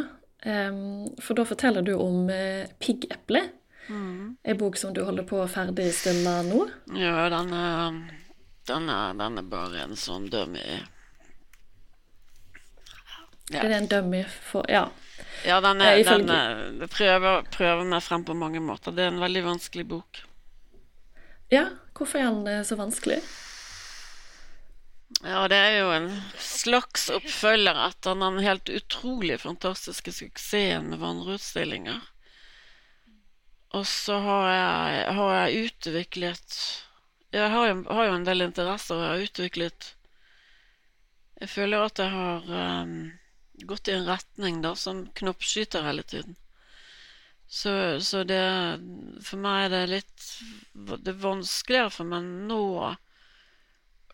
For 1.19 1.35
da 1.35 1.43
forteller 1.43 1.83
du 1.83 1.91
om 1.99 2.29
eh, 2.31 2.69
Piggeple. 2.79 3.41
Mm. 3.89 4.37
En 4.43 4.57
bok 4.57 4.77
som 4.79 4.93
du 4.95 5.01
holder 5.03 5.25
på 5.27 5.41
å 5.43 5.47
ferdigstille 5.51 6.37
nå. 6.47 6.61
Ja, 6.95 7.25
den 7.33 7.51
er, 7.51 7.97
den 8.71 8.87
er, 8.89 9.17
den 9.19 9.41
er 9.41 9.49
bare 9.49 9.83
en 9.83 9.97
sånn 9.99 10.29
dummy. 10.31 10.63
Ja. 13.51 13.59
Er 13.59 13.69
det 13.69 13.81
en 13.81 13.89
dummy 13.91 14.23
for 14.23 14.71
Ja. 14.71 14.87
Ja, 15.45 15.59
den 15.61 15.81
er, 15.83 15.99
den 16.01 16.31
er 16.31 16.87
prøver, 16.89 17.43
prøver 17.53 17.83
meg 17.85 18.01
frem 18.07 18.23
på 18.25 18.33
mange 18.33 18.63
måter. 18.63 18.95
Det 18.95 19.03
er 19.03 19.11
en 19.11 19.21
veldig 19.21 19.43
vanskelig 19.45 19.85
bok. 19.91 20.23
Ja, 21.53 21.67
hvorfor 21.93 22.23
er 22.23 22.31
den 22.31 22.47
eh, 22.49 22.63
så 22.65 22.79
vanskelig? 22.79 23.19
Ja, 25.21 25.45
det 25.47 25.57
er 25.57 25.75
jo 25.79 25.89
en 25.93 26.07
slags 26.41 27.09
oppfølger 27.13 27.77
etter 27.87 28.17
den 28.17 28.39
helt 28.41 28.69
utrolig 28.73 29.37
fantastiske 29.43 30.11
suksessen 30.11 30.89
med 30.89 31.01
vandreutstillinger. 31.01 32.01
Og 33.77 33.85
så 33.89 34.17
har 34.23 34.47
jeg, 34.49 35.13
har 35.17 35.35
jeg 35.35 35.67
utviklet 35.67 36.57
Jeg 37.35 37.51
har 37.51 37.67
jo, 37.67 37.75
har 37.91 38.07
jo, 38.07 38.15
en 38.15 38.25
del 38.25 38.45
interesser, 38.45 39.01
jeg 39.01 39.11
har 39.11 39.25
utviklet 39.27 39.87
Jeg 41.41 41.51
føler 41.51 41.85
at 41.85 42.01
jeg 42.01 42.13
har 42.13 42.49
um, 42.85 42.95
gått 43.67 43.91
i 43.91 43.95
en 43.97 44.07
retning 44.07 44.61
da 44.63 44.73
som 44.79 45.05
knoppskyter 45.19 45.85
hele 45.85 46.03
tiden. 46.03 46.37
Så, 47.47 47.99
så 48.01 48.23
det 48.25 48.41
For 49.27 49.41
meg 49.41 49.67
er 49.67 49.73
det 49.75 49.83
litt 49.91 50.29
Det 50.73 51.11
er 51.13 51.25
vanskeligere 51.27 51.93
for 51.93 52.09
meg 52.09 52.25
nå 52.49 52.95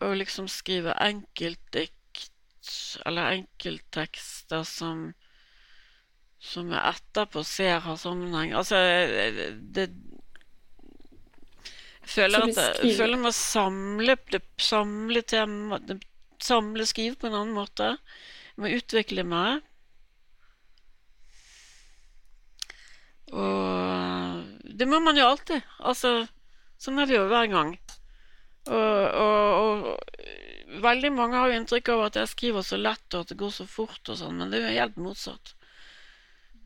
å 0.02 0.12
liksom 0.18 0.48
skrive 0.50 0.94
enkeltdikt 1.00 1.98
eller 3.06 3.38
enkelttekster 3.38 4.62
som 4.68 5.10
som 6.42 6.72
jeg 6.74 6.82
etterpå 6.82 7.44
ser 7.46 7.76
har 7.84 7.98
sammenheng. 8.00 8.50
Altså, 8.58 8.74
det 9.74 9.92
Jeg 12.02 12.10
føler 12.16 12.48
at 12.48 12.56
jeg, 12.58 12.78
jeg 12.82 12.96
føler 12.98 13.20
meg 13.22 13.34
samle 13.36 14.16
det, 14.32 14.42
samle 14.58 15.22
tema 15.22 15.78
det, 15.78 16.00
Samle 16.42 16.82
skrive 16.90 17.14
på 17.14 17.28
en 17.28 17.36
annen 17.38 17.54
måte. 17.54 17.92
Jeg 18.56 18.62
må 18.64 18.70
utvikle 18.74 19.22
meg. 19.22 19.60
Og 23.30 24.42
det 24.66 24.88
må 24.90 24.98
man 25.04 25.20
jo 25.20 25.28
alltid. 25.30 25.62
Altså, 25.78 26.26
sånn 26.82 26.98
er 26.98 27.06
det 27.06 27.14
jo 27.14 27.28
hver 27.30 27.46
gang. 27.52 27.76
Og, 28.70 29.14
og, 29.18 29.86
og, 29.86 30.78
veldig 30.82 31.10
mange 31.14 31.38
har 31.38 31.50
jo 31.50 31.58
inntrykk 31.58 31.90
av 31.94 32.04
at 32.06 32.18
jeg 32.20 32.30
skriver 32.30 32.66
så 32.66 32.78
lett, 32.78 33.06
og 33.12 33.24
at 33.24 33.32
det 33.32 33.40
går 33.40 33.52
så 33.56 33.66
fort 33.68 34.12
og 34.12 34.20
sånn, 34.20 34.38
men 34.38 34.52
det 34.52 34.60
er 34.60 34.68
jo 34.68 34.80
helt 34.80 35.00
motsatt. 35.02 35.54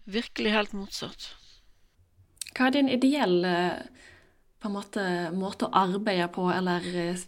Virkelig 0.06 0.52
helt 0.54 0.76
motsatt. 0.76 1.30
Hva 2.56 2.68
er 2.68 2.76
din 2.76 2.92
ideelle 2.92 3.54
på 4.60 4.68
en 4.70 4.76
måte, 4.76 5.06
måte 5.36 5.68
å 5.68 5.74
arbeide 5.84 6.28
på, 6.32 6.46
eller 6.52 6.84
eh, 6.92 7.24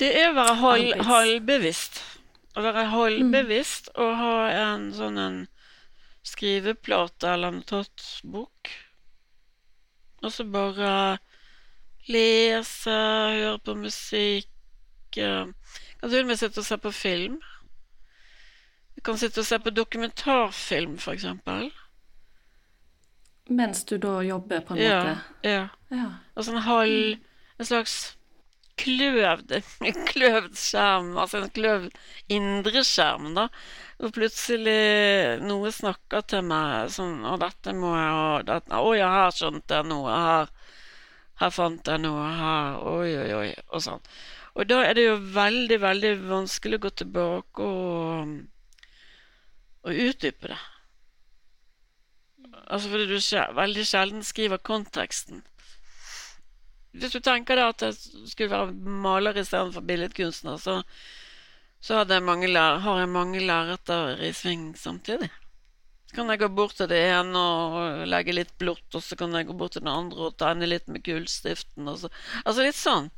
Det 0.00 0.10
er 0.10 0.30
å 0.30 0.36
være 0.36 0.54
halv, 0.60 1.06
halvbevisst. 1.08 2.02
Å 2.54 2.62
være 2.62 2.86
halvbevisst 2.92 3.90
mm. 3.90 3.98
og 4.02 4.16
ha 4.20 4.34
en 4.52 4.88
sånn 4.94 5.18
en 5.18 5.38
skriveplate 6.24 7.28
eller 7.34 7.56
notatbok. 7.58 8.70
Og 10.24 10.32
så 10.32 10.46
bare 10.48 10.90
lese, 12.10 12.94
høre 13.38 13.58
på 13.64 13.74
musikk. 13.78 14.50
Eh, 15.16 15.46
kan 16.00 16.10
til 16.10 16.24
og 16.24 16.26
med 16.28 16.40
sitte 16.40 16.60
og 16.60 16.66
se 16.68 16.78
på 16.78 16.90
film. 16.90 17.38
Du 18.96 19.00
kan 19.04 19.18
sitte 19.18 19.40
og 19.40 19.46
se 19.46 19.58
på 19.58 19.70
dokumentarfilm, 19.70 20.98
for 20.98 21.12
eksempel. 21.12 21.70
Mens 23.48 23.84
du 23.84 23.96
da 24.00 24.20
jobber, 24.24 24.60
på 24.60 24.74
en 24.74 24.80
ja, 24.80 24.98
måte? 24.98 25.16
Ja. 25.44 25.68
ja. 25.90 26.10
Altså 26.36 26.52
en 26.52 26.62
halv 26.64 27.16
En 27.58 27.64
slags 27.64 28.16
kløvd, 28.76 29.52
kløvd 30.10 30.56
skjerm, 30.58 31.12
altså 31.18 31.38
en 31.38 31.50
kløvd 31.54 31.92
indre 32.34 32.82
skjerm, 32.82 33.28
da. 33.36 33.44
Og 34.02 34.10
plutselig 34.16 35.38
noe 35.44 35.70
snakker 35.70 36.24
til 36.26 36.42
meg 36.42 36.90
sånn 36.90 37.20
Og 37.30 37.36
dette 37.38 37.70
må 37.78 37.92
jeg 37.94 38.08
ha 38.10 38.80
Å 38.80 38.88
ja, 38.98 39.10
her 39.12 39.36
skjønte 39.36 39.78
jeg 39.78 39.86
noe. 39.86 40.16
Her, 40.24 40.50
her 41.42 41.50
fant 41.50 41.88
jeg 41.90 42.02
noe. 42.04 42.26
Her. 42.38 42.78
Oi, 42.86 43.10
oi, 43.18 43.30
oi. 43.40 43.48
Og 43.74 43.82
sånn. 43.84 44.02
Og 44.54 44.68
da 44.70 44.84
er 44.86 44.94
det 44.94 45.08
jo 45.08 45.16
veldig, 45.34 45.80
veldig 45.82 46.12
vanskelig 46.28 46.78
å 46.78 46.84
gå 46.84 46.92
tilbake 47.00 47.64
og, 47.66 48.36
og 49.82 50.04
utdype 50.06 50.52
det. 50.52 50.60
Altså 52.64 52.92
fordi 52.92 53.08
du 53.10 53.18
veldig 53.58 53.86
sjelden 53.86 54.22
skriver 54.24 54.62
konteksten. 54.62 55.42
Hvis 56.94 57.16
du 57.16 57.18
tenker 57.18 57.58
deg 57.58 57.72
at 57.72 57.82
jeg 57.82 58.28
skulle 58.30 58.52
være 58.52 58.98
maler 59.02 59.40
istedenfor 59.42 59.82
billedkunstner, 59.82 60.60
så, 60.62 60.76
så 61.82 62.04
jeg 62.14 62.22
lærer, 62.54 62.78
har 62.86 63.00
jeg 63.00 63.10
mange 63.10 63.42
lerreter 63.42 64.22
i 64.22 64.30
sving 64.32 64.70
samtidig. 64.78 65.32
Så 66.14 66.20
kan 66.20 66.28
jeg 66.30 66.44
gå 66.44 66.46
bort 66.54 66.76
til 66.78 66.86
det 66.86 66.98
ene 67.10 67.40
og 67.42 68.04
legge 68.06 68.36
litt 68.36 68.52
blått, 68.62 68.86
og 68.94 69.02
så 69.02 69.16
kan 69.18 69.32
jeg 69.34 69.48
gå 69.48 69.54
bort 69.58 69.72
til 69.74 69.82
det 69.82 69.90
andre 69.90 70.28
og 70.28 70.36
tegne 70.38 70.68
litt 70.68 70.84
med 70.86 71.02
kullstiften. 71.02 71.88
Altså 71.90 72.62
litt 72.62 72.78
sånn. 72.78 73.08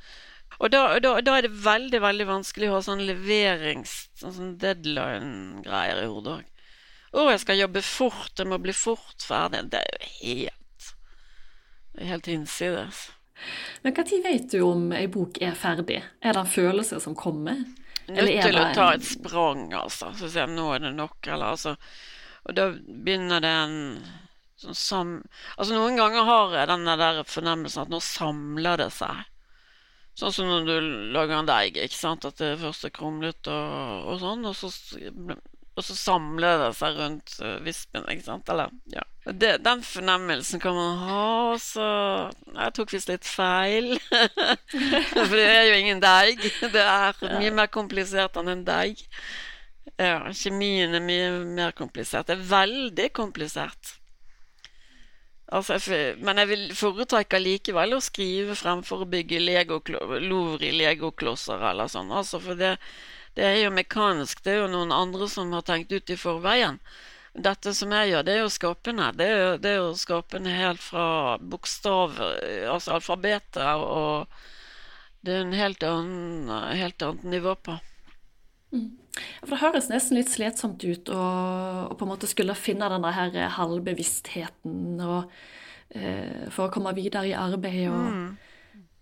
Og 0.56 0.72
da, 0.72 0.80
da, 1.04 1.10
da, 1.20 1.34
er 1.36 1.44
det 1.44 1.58
veldig 1.60 2.00
veldig 2.00 2.26
vanskelig 2.30 2.70
å 2.70 2.78
ha 2.78 2.80
sånn 2.86 3.04
leverings... 3.04 3.92
sånn, 4.16 4.32
sånn 4.38 4.56
deadline-greier 4.64 6.00
i 6.06 6.08
hodet 6.08 6.38
òg. 6.38 6.64
Å, 7.12 7.26
jeg 7.34 7.44
skal 7.44 7.60
jobbe 7.60 7.84
fort, 7.84 8.32
jeg 8.40 8.48
må 8.48 8.62
bli 8.64 8.72
fort 8.80 9.28
ferdig. 9.28 9.66
Det 9.76 9.84
er 9.84 9.92
jo 9.92 10.10
helt 10.22 10.90
Det 12.00 12.10
helt 12.14 12.32
hinsides. 12.32 13.04
Men 13.84 14.00
når 14.00 14.26
vet 14.30 14.50
du 14.56 14.60
om 14.64 14.88
ei 14.96 15.04
bok 15.12 15.36
er 15.44 15.52
ferdig? 15.52 16.00
Er 16.24 16.32
det 16.32 16.46
en 16.46 16.52
følelse 16.56 17.04
som 17.04 17.12
kommer? 17.12 17.60
Nødt 18.08 18.40
til 18.40 18.56
å 18.56 18.68
ta 18.72 18.92
et 18.96 19.04
sprang, 19.04 19.68
altså. 19.76 20.14
Så 20.16 20.30
sier 20.30 20.46
jeg 20.46 20.56
nå 20.56 20.70
er 20.72 20.86
det 20.88 20.96
nok, 20.96 21.18
eller 21.26 21.58
altså 21.58 21.76
Og 22.46 22.54
da 22.56 22.68
begynner 22.72 23.42
det 23.42 23.54
en 23.62 23.78
sånn 24.60 24.78
sam... 24.78 25.14
Altså 25.56 25.74
noen 25.76 25.98
ganger 25.98 26.28
har 26.28 26.54
jeg 26.60 26.70
den 26.72 26.86
der 26.88 27.22
fornemmelsen 27.28 27.84
at 27.84 27.92
nå 27.92 28.00
samler 28.04 28.80
det 28.80 28.92
seg. 28.94 29.24
Sånn 30.16 30.32
som 30.32 30.48
når 30.48 30.68
du 30.68 30.92
lager 31.12 31.36
en 31.36 31.50
deig, 31.50 31.76
ikke 31.76 31.98
sant. 31.98 32.24
At 32.24 32.38
det 32.40 32.54
først 32.62 32.86
er 32.88 32.94
krumlet 32.94 33.50
og, 33.52 34.06
og 34.12 34.22
sånn, 34.22 34.46
og 34.48 34.56
så 34.56 34.70
og 35.76 35.84
så 35.84 35.92
samler 35.92 36.56
det 36.62 36.70
seg 36.78 36.94
rundt 36.96 37.34
uh, 37.44 37.58
vispen, 37.60 38.06
ikke 38.08 38.24
sant? 38.24 38.48
Eller, 38.48 38.70
ja. 38.88 39.02
Det, 39.26 39.58
den 39.60 39.82
fornemmelsen 39.84 40.62
kan 40.62 40.72
man 40.72 41.02
ha, 41.02 41.56
så 41.60 41.88
Jeg 42.54 42.72
tok 42.78 42.94
visst 42.94 43.10
litt 43.10 43.28
feil. 43.28 43.90
For 45.12 45.34
det 45.36 45.44
er 45.50 45.66
jo 45.68 45.74
ingen 45.82 46.00
deig. 46.00 46.40
Det 46.72 46.80
er 46.80 47.20
mye 47.36 47.52
mer 47.58 47.68
komplisert 47.68 48.38
enn 48.40 48.48
en 48.54 48.64
deig. 48.64 49.02
Ja, 49.94 50.18
kjemien 50.34 50.94
er 50.98 51.04
mye 51.04 51.30
mer 51.46 51.74
komplisert. 51.76 52.26
Det 52.28 52.36
er 52.36 52.48
veldig 52.50 53.10
komplisert. 53.16 53.94
Altså, 55.54 55.78
men 56.26 56.42
jeg 56.42 56.50
vil 56.50 56.64
foretrekke 56.74 57.38
likevel 57.38 57.94
å 57.94 58.02
skrive 58.02 58.56
fremfor 58.58 59.04
å 59.04 59.10
bygge 59.10 59.38
lover 60.26 60.64
i 60.66 60.72
legoklosser 60.74 61.62
eller 61.70 61.86
sånn. 61.92 62.10
Altså, 62.10 62.42
for 62.42 62.58
det 62.58 62.74
det 63.36 63.44
er 63.44 63.58
jo 63.66 63.74
mekanisk. 63.74 64.40
Det 64.44 64.54
er 64.54 64.62
jo 64.62 64.72
noen 64.72 64.94
andre 64.96 65.28
som 65.28 65.52
har 65.52 65.64
tenkt 65.68 65.92
ut 65.92 66.10
i 66.10 66.16
forveien. 66.16 66.78
Dette 67.36 67.74
som 67.76 67.92
jeg 67.92 68.14
gjør, 68.14 68.22
det 68.24 68.32
er 68.32 68.38
jo 68.40 68.52
skapende. 68.52 69.10
Det 69.18 69.26
er 69.28 69.36
jo, 69.36 69.50
det 69.60 69.72
er 69.72 69.76
jo 69.82 69.90
skapende 70.00 70.54
helt 70.56 70.80
fra 70.80 71.08
bokstav, 71.36 72.16
altså 72.72 72.96
alfabetet, 72.96 73.60
og 73.76 74.24
det 75.20 75.34
er 75.34 75.44
en 75.44 75.58
helt 75.58 75.84
annen, 75.84 76.54
helt 76.80 77.04
annet 77.04 77.28
nivå 77.36 77.52
på. 77.60 77.76
Mm. 78.72 78.88
For 79.42 79.54
Det 79.54 79.62
høres 79.62 79.90
nesten 79.92 80.18
litt 80.18 80.32
slitsomt 80.32 80.84
ut 80.84 81.10
å, 81.12 81.22
på 81.96 82.04
en 82.04 82.10
måte 82.10 82.28
skulle 82.30 82.56
finne 82.58 82.88
denne 82.92 83.12
her 83.16 83.36
halvbevisstheten 83.56 85.00
og, 85.04 85.30
eh, 85.94 86.48
for 86.52 86.66
å 86.66 86.72
komme 86.74 86.92
videre 86.96 87.30
i 87.30 87.36
arbeidet. 87.36 87.92
Mm. 87.92 88.36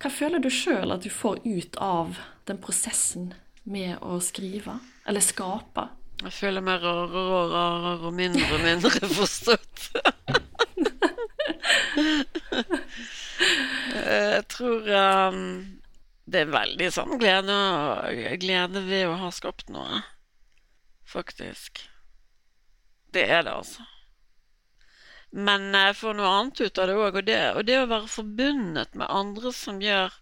Hva 0.02 0.10
føler 0.12 0.42
du 0.42 0.50
sjøl 0.52 0.92
at 0.92 1.02
du 1.04 1.10
får 1.10 1.40
ut 1.46 1.76
av 1.80 2.18
den 2.48 2.58
prosessen 2.62 3.32
med 3.64 3.96
å 4.04 4.20
skrive? 4.20 4.78
Eller 5.08 5.24
skape? 5.24 5.88
Jeg 6.22 6.32
føler 6.32 6.62
meg 6.64 6.82
rarere 6.82 7.22
og 7.38 7.52
rarere 7.52 8.06
og 8.08 8.14
mindre 8.16 8.46
og 8.54 8.60
mindre 8.62 9.08
forstått. 9.18 9.90
jeg 14.04 14.44
tror 14.52 14.80
um, 14.94 15.40
det 16.24 16.44
er 16.44 16.52
veldig 16.52 16.90
sånn 16.94 17.18
glede, 17.20 17.56
glede 18.40 18.84
ved 18.86 19.08
å 19.10 19.18
ha 19.20 19.30
skapt 19.34 19.68
noe. 19.72 20.00
Faktisk. 21.04 21.82
Det 23.12 23.26
er 23.28 23.44
det, 23.44 23.52
altså. 23.52 23.84
Men 25.34 25.68
jeg 25.74 25.96
får 25.98 26.16
noe 26.16 26.30
annet 26.30 26.62
ut 26.62 26.78
av 26.78 26.88
det 26.88 26.94
òg, 26.96 27.18
og, 27.18 27.30
og, 27.58 27.64
det 27.66 27.78
å 27.80 27.90
være 27.90 28.10
forbundet 28.10 28.94
med 28.98 29.10
andre 29.10 29.52
som 29.54 29.80
gjør 29.82 30.14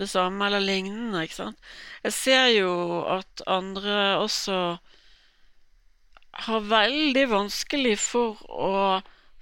det 0.00 0.08
samme 0.08 0.46
eller 0.46 0.64
lignende. 0.64 1.22
ikke 1.24 1.38
sant? 1.42 1.70
Jeg 2.06 2.16
ser 2.16 2.46
jo 2.54 2.72
at 3.18 3.44
andre 3.46 4.00
også 4.22 4.58
har 6.48 6.68
veldig 6.70 7.24
vanskelig 7.30 7.96
for 8.00 8.42
å 8.48 8.74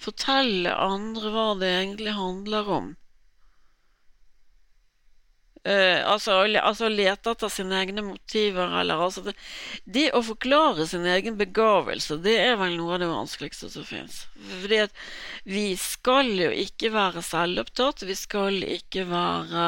fortelle 0.00 0.72
andre 0.72 1.32
hva 1.32 1.48
det 1.60 1.72
egentlig 1.80 2.16
handler 2.16 2.70
om. 2.78 2.94
Uh, 5.66 5.98
altså, 6.06 6.44
altså 6.60 6.86
lete 6.92 7.32
etter 7.32 7.50
sine 7.50 7.80
egne 7.80 8.04
motiver, 8.06 8.70
eller 8.80 9.00
altså 9.02 9.24
det, 9.26 9.32
det, 9.82 10.04
å 10.14 10.20
forklare 10.22 10.86
sin 10.86 11.06
egen 11.10 11.34
begavelse, 11.40 12.20
det 12.22 12.36
er 12.38 12.54
vel 12.60 12.76
noe 12.78 12.94
av 12.94 13.02
det 13.02 13.08
vanskeligste 13.10 13.72
som 13.72 13.86
fins. 13.88 14.20
Fordi 14.62 14.84
at 14.84 14.94
vi 15.42 15.72
skal 15.80 16.30
jo 16.38 16.52
ikke 16.54 16.92
være 16.94 17.24
selvopptatt, 17.26 18.06
vi 18.06 18.14
skal 18.18 18.62
ikke 18.62 19.08
være 19.10 19.66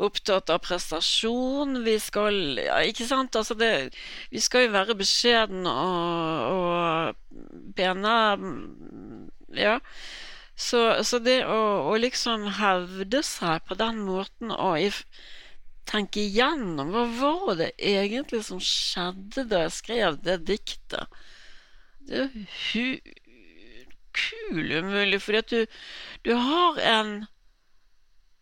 opptatt 0.00 0.50
av 0.52 0.62
prestasjon. 0.64 1.82
Vi 1.84 1.98
skal 2.00 2.58
ja, 2.60 2.80
Ikke 2.86 3.06
sant? 3.08 3.36
Altså 3.36 3.56
det, 3.58 3.92
vi 4.32 4.40
skal 4.42 4.66
jo 4.66 4.74
være 4.74 4.96
beskjedne 4.98 5.74
og, 5.84 6.56
og 6.56 7.74
pene. 7.76 8.16
Ja. 9.56 9.78
Så, 10.60 10.80
så 11.08 11.18
det 11.24 11.38
å, 11.48 11.60
å, 11.88 11.94
liksom 11.96 12.44
hevde 12.58 13.22
seg 13.24 13.64
på 13.64 13.76
den 13.80 14.02
måten 14.04 14.52
og 14.52 14.98
tenke 15.88 16.20
igjennom 16.20 16.92
hva 16.92 17.06
var 17.16 17.54
det 17.62 17.70
egentlig 17.78 18.42
som 18.46 18.60
skjedde 18.60 19.46
da 19.48 19.64
jeg 19.64 19.76
skrev 19.78 20.18
det 20.26 20.36
diktet, 20.50 21.16
det 22.04 22.26
er 22.26 23.00
kul 24.20 24.72
umulig, 24.76 25.20
fordi 25.22 25.40
at 25.40 25.54
du, 25.54 25.80
du 26.28 26.32
har 26.36 26.80
en 26.92 27.12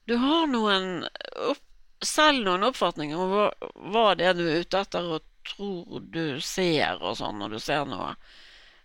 du 0.09 0.17
har 0.17 0.47
noen 0.49 1.05
opp, 1.51 1.65
selv 2.05 2.47
noen 2.47 2.65
oppfatninger 2.71 3.21
om 3.21 3.33
hva, 3.35 3.49
hva, 3.93 4.05
det 4.17 4.29
er 4.31 4.37
du 4.39 4.45
er 4.47 4.63
ute 4.65 4.81
etter 4.81 5.09
og 5.19 5.25
tror 5.49 6.05
du 6.15 6.41
ser 6.45 7.03
og 7.03 7.19
sånn 7.21 7.39
når 7.43 7.57
du 7.57 7.59
ser 7.63 7.85
noe. 7.89 8.15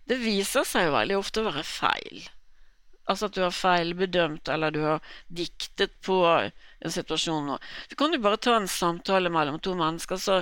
Det 0.04 0.18
viser 0.20 0.66
seg 0.68 0.88
jo 0.88 0.96
veldig 0.98 1.16
ofte 1.16 1.40
å 1.40 1.48
være 1.48 1.64
feil. 1.64 2.26
Altså 3.04 3.28
at 3.28 3.36
du 3.36 3.42
har 3.44 3.52
feilbedømt, 3.52 4.48
eller 4.48 4.72
du 4.72 4.80
har 4.84 5.16
diktet 5.28 5.92
på 6.04 6.22
en 6.24 6.92
situasjon. 6.92 7.46
nå. 7.46 7.58
Så 7.90 7.98
kan 8.00 8.12
du 8.12 8.18
bare 8.18 8.40
ta 8.40 8.56
en 8.56 8.68
samtale 8.68 9.32
mellom 9.32 9.58
to 9.60 9.74
mennesker, 9.76 10.16
så, 10.20 10.40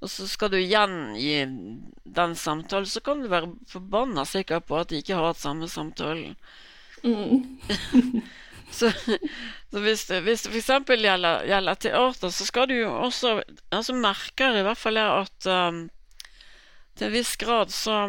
og 0.00 0.10
så 0.10 0.26
skal 0.28 0.50
du 0.50 0.58
gjengi 0.58 1.44
den 2.04 2.34
samtalen, 2.36 2.86
så 2.90 3.00
kan 3.04 3.22
du 3.22 3.30
være 3.30 3.52
forbanna 3.70 4.26
sikker 4.26 4.64
på 4.66 4.80
at 4.80 4.90
de 4.90 5.02
ikke 5.02 5.14
har 5.18 5.30
hatt 5.30 5.42
samme 5.42 5.70
samtalen. 5.70 6.34
Mm. 7.04 8.22
Så, 8.74 8.88
så 9.70 9.80
hvis, 9.84 10.06
det, 10.08 10.20
hvis 10.26 10.42
det 10.42 10.50
f.eks. 10.50 10.70
Gjelder, 10.88 11.44
gjelder 11.46 11.74
teater, 11.78 12.30
så 12.34 12.46
skal 12.48 12.66
du 12.66 12.74
jo 12.74 12.88
også 13.06 13.36
altså 13.70 13.94
merker 13.94 14.56
i 14.58 14.64
hvert 14.66 14.80
fall 14.80 14.98
jeg 14.98 15.26
at 15.26 15.46
um, 15.46 15.84
til 16.98 17.06
en 17.06 17.14
viss 17.14 17.36
grad 17.38 17.70
så 17.70 18.00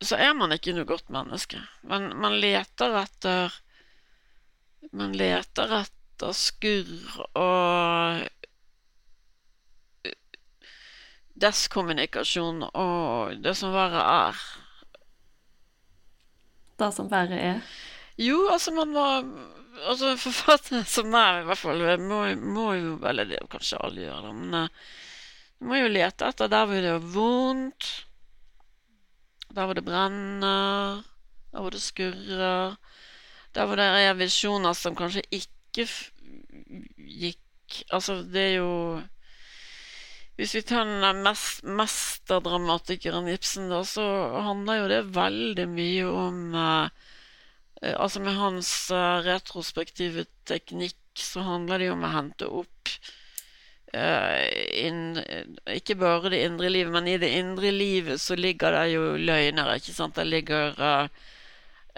så 0.00 0.16
er 0.16 0.32
man 0.36 0.54
ikke 0.54 0.72
noe 0.74 0.88
godt 0.88 1.10
menneske. 1.12 1.60
Men 1.86 2.10
man 2.20 2.38
leter 2.40 2.96
etter 3.02 3.56
Man 4.96 5.12
leter 5.12 5.72
etter 5.76 6.32
skurr 6.34 7.18
og 7.38 8.22
deskommunikasjon 11.40 12.64
og 12.70 13.36
det 13.44 13.52
som 13.60 13.74
verre 13.76 14.02
er. 14.02 14.40
Det 16.80 16.90
som 16.96 17.12
verre 17.12 17.38
er? 17.52 17.62
Jo, 18.20 18.46
altså 18.52 18.74
man 18.76 18.92
må 18.96 19.06
Altså 19.86 20.10
Forfattere 20.18 20.82
som 20.84 21.06
meg, 21.08 21.38
i 21.40 21.46
hvert 21.48 21.60
fall, 21.60 21.84
må, 22.02 22.24
må 22.36 22.64
jo 22.76 22.96
Eller 23.06 23.28
det 23.30 23.38
kanskje 23.52 23.78
alle 23.80 24.02
gjør, 24.02 24.26
det, 24.26 24.32
men 24.36 24.50
man 24.50 24.72
du 25.60 25.68
må 25.68 25.76
jo 25.76 25.90
lete 25.92 26.24
etter 26.24 26.48
der 26.48 26.66
hvor 26.66 26.80
det 26.80 26.90
er 26.90 27.08
vondt, 27.14 27.86
der 29.54 29.66
hvor 29.66 29.76
det 29.76 29.84
brenner, 29.84 31.02
der 31.50 31.60
hvor 31.60 31.74
det 31.74 31.82
skurrer, 31.82 32.76
der 33.54 33.66
hvor 33.66 33.78
det 33.80 33.86
er 33.86 34.18
visjoner 34.18 34.74
som 34.78 34.96
kanskje 34.98 35.24
ikke 35.30 35.86
gikk. 36.96 37.80
Altså, 37.90 38.20
det 38.22 38.44
er 38.48 38.54
jo 38.60 39.02
Hvis 40.40 40.54
vi 40.56 40.62
tar 40.64 40.88
den 40.88 41.18
mest, 41.20 41.64
mesterdramatikeren 41.68 43.28
Ibsen, 43.28 43.68
da, 43.68 43.82
så 43.84 44.02
handler 44.40 44.78
jo 44.78 44.86
det 44.88 45.00
veldig 45.14 45.66
mye 45.68 46.06
om 46.08 46.54
eh, 46.56 46.88
Altså 47.92 48.22
med 48.24 48.38
hans 48.38 48.70
eh, 48.90 49.20
retrospektive 49.26 50.24
teknikk 50.48 50.96
så 51.20 51.44
handler 51.44 51.78
det 51.78 51.90
jo 51.90 51.96
om 51.98 52.06
å 52.08 52.14
hente 52.14 52.48
opp 52.48 52.94
uh, 53.94 54.44
inn, 54.80 55.18
Ikke 55.74 55.96
bare 56.00 56.32
det 56.32 56.44
indre 56.46 56.70
livet, 56.72 56.92
men 56.94 57.08
i 57.08 57.18
det 57.20 57.32
indre 57.38 57.72
livet 57.74 58.20
så 58.22 58.36
ligger 58.38 58.76
det 58.76 58.86
jo 58.94 59.04
løgner, 59.18 59.74
ikke 59.76 59.96
sant. 59.96 60.16
Det 60.18 60.26
ligger 60.28 60.78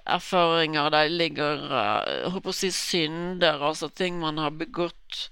erfaringer, 0.07 0.91
det 0.91 1.05
ligger 1.13 1.67
uh, 1.71 2.31
håper 2.35 2.53
å 2.53 2.57
si 2.57 2.73
synder, 2.75 3.63
altså 3.63 3.91
ting 3.93 4.19
man 4.23 4.41
har 4.43 4.55
begått 4.57 5.29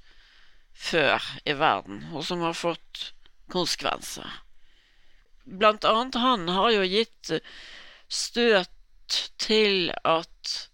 før 0.81 1.21
i 1.45 1.57
verden, 1.59 2.07
og 2.15 2.25
som 2.25 2.45
har 2.47 2.57
fått 2.57 3.11
konsekvenser. 3.53 4.41
Blant 5.45 5.85
annet 5.85 6.17
han 6.21 6.49
har 6.49 6.71
jo 6.73 6.87
gitt 6.87 7.33
støt 8.11 8.71
til 9.43 9.91
at 10.07 10.70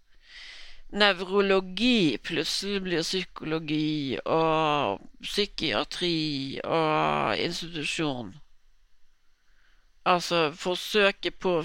nevrologi 0.94 2.18
plutselig 2.22 2.82
blir 2.84 3.04
psykologi 3.04 4.18
og 4.22 5.02
psykiatri 5.22 6.60
og 6.64 7.40
institusjon. 7.42 8.34
Altså 10.06 10.52
forsøket 10.54 11.34
på 11.42 11.56
å 11.60 11.64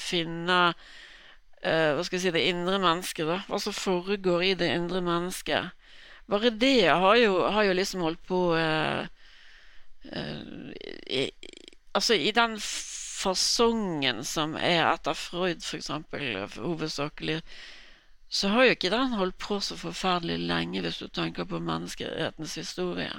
finne 0.00 0.60
uh, 0.72 1.90
hva 1.92 2.04
skal 2.06 2.16
jeg 2.16 2.24
si, 2.24 2.32
det 2.32 2.46
indre 2.48 2.78
mennesket, 2.80 3.28
da. 3.28 3.42
Hva 3.50 3.60
som 3.60 3.76
foregår 3.76 4.46
i 4.46 4.54
det 4.56 4.70
indre 4.72 5.02
mennesket. 5.04 5.74
Bare 6.26 6.50
det 6.50 6.88
har 6.88 7.20
jo, 7.20 7.42
har 7.52 7.68
jo 7.68 7.76
liksom 7.76 8.06
holdt 8.06 8.24
på 8.26 8.40
uh, 8.56 9.04
uh, 10.12 10.72
i, 11.06 11.28
Altså, 11.96 12.12
i 12.12 12.28
den 12.36 12.58
fasongen 12.60 14.18
som 14.28 14.52
er 14.60 14.82
etter 14.90 15.16
Freud, 15.16 15.62
eksempel, 15.78 16.42
hovedsakelig, 16.60 17.38
så 18.28 18.48
har 18.48 18.64
jo 18.66 18.74
ikke 18.74 18.90
den 18.90 19.14
holdt 19.14 19.38
på 19.38 19.60
så 19.62 19.76
forferdelig 19.78 20.38
lenge, 20.48 20.80
hvis 20.82 20.98
du 20.98 21.08
tenker 21.08 21.46
på 21.48 21.60
menneskehetens 21.62 22.56
historie. 22.58 23.12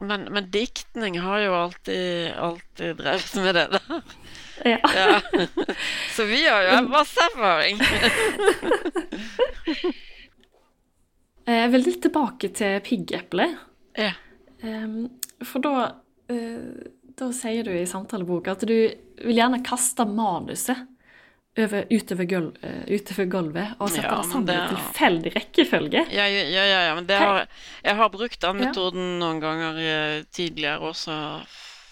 Men, 0.00 0.28
men, 0.30 0.50
diktning 0.50 1.18
har 1.20 1.38
jo 1.42 1.54
alltid, 1.54 2.32
alltid 2.38 2.96
drevet 3.00 3.34
med 3.34 3.54
det 3.54 3.68
der. 3.72 4.02
Ja. 4.64 4.78
ja. 4.94 5.20
Så 6.14 6.24
vi 6.28 6.46
har 6.46 6.62
jo 6.62 6.88
masse 6.88 7.20
erfaring. 7.32 7.80
Jeg 11.48 11.70
vil 11.72 11.82
litt 11.82 12.02
tilbake 12.04 12.48
til 12.54 12.78
piggeplet. 12.84 13.56
Ja. 13.96 14.12
For 15.48 15.64
da, 15.64 15.74
eh, 16.30 16.92
da 17.18 17.30
sier 17.34 17.64
du 17.64 17.72
i 17.72 17.86
samtaleboka 17.88 18.52
at 18.54 18.66
du 18.68 18.74
vil 19.24 19.38
gjerne 19.38 19.64
kaste 19.66 20.04
manuset 20.06 20.84
over, 21.64 21.86
utover, 21.90 22.28
gulv, 22.30 22.56
uh, 22.62 22.82
utover, 22.88 23.28
gulvet 23.32 23.76
og 23.78 23.90
setter 23.92 24.08
ja, 24.10 24.18
det 24.22 24.30
sammen 24.30 24.54
i 24.54 24.72
tilfeldig 24.72 25.34
rekkefølge. 25.36 26.04
Ja, 26.14 26.26
ja, 26.30 26.44
ja, 26.54 26.66
ja, 26.88 26.94
men 26.98 27.08
det 27.08 27.18
har, 27.20 27.46
jeg 27.84 27.98
har 28.00 28.12
brukt 28.14 28.40
den 28.44 28.60
metoden 28.62 29.18
noen 29.22 29.42
ganger 29.42 29.78
uh, 29.82 30.24
tidligere 30.34 30.92
også, 30.92 31.18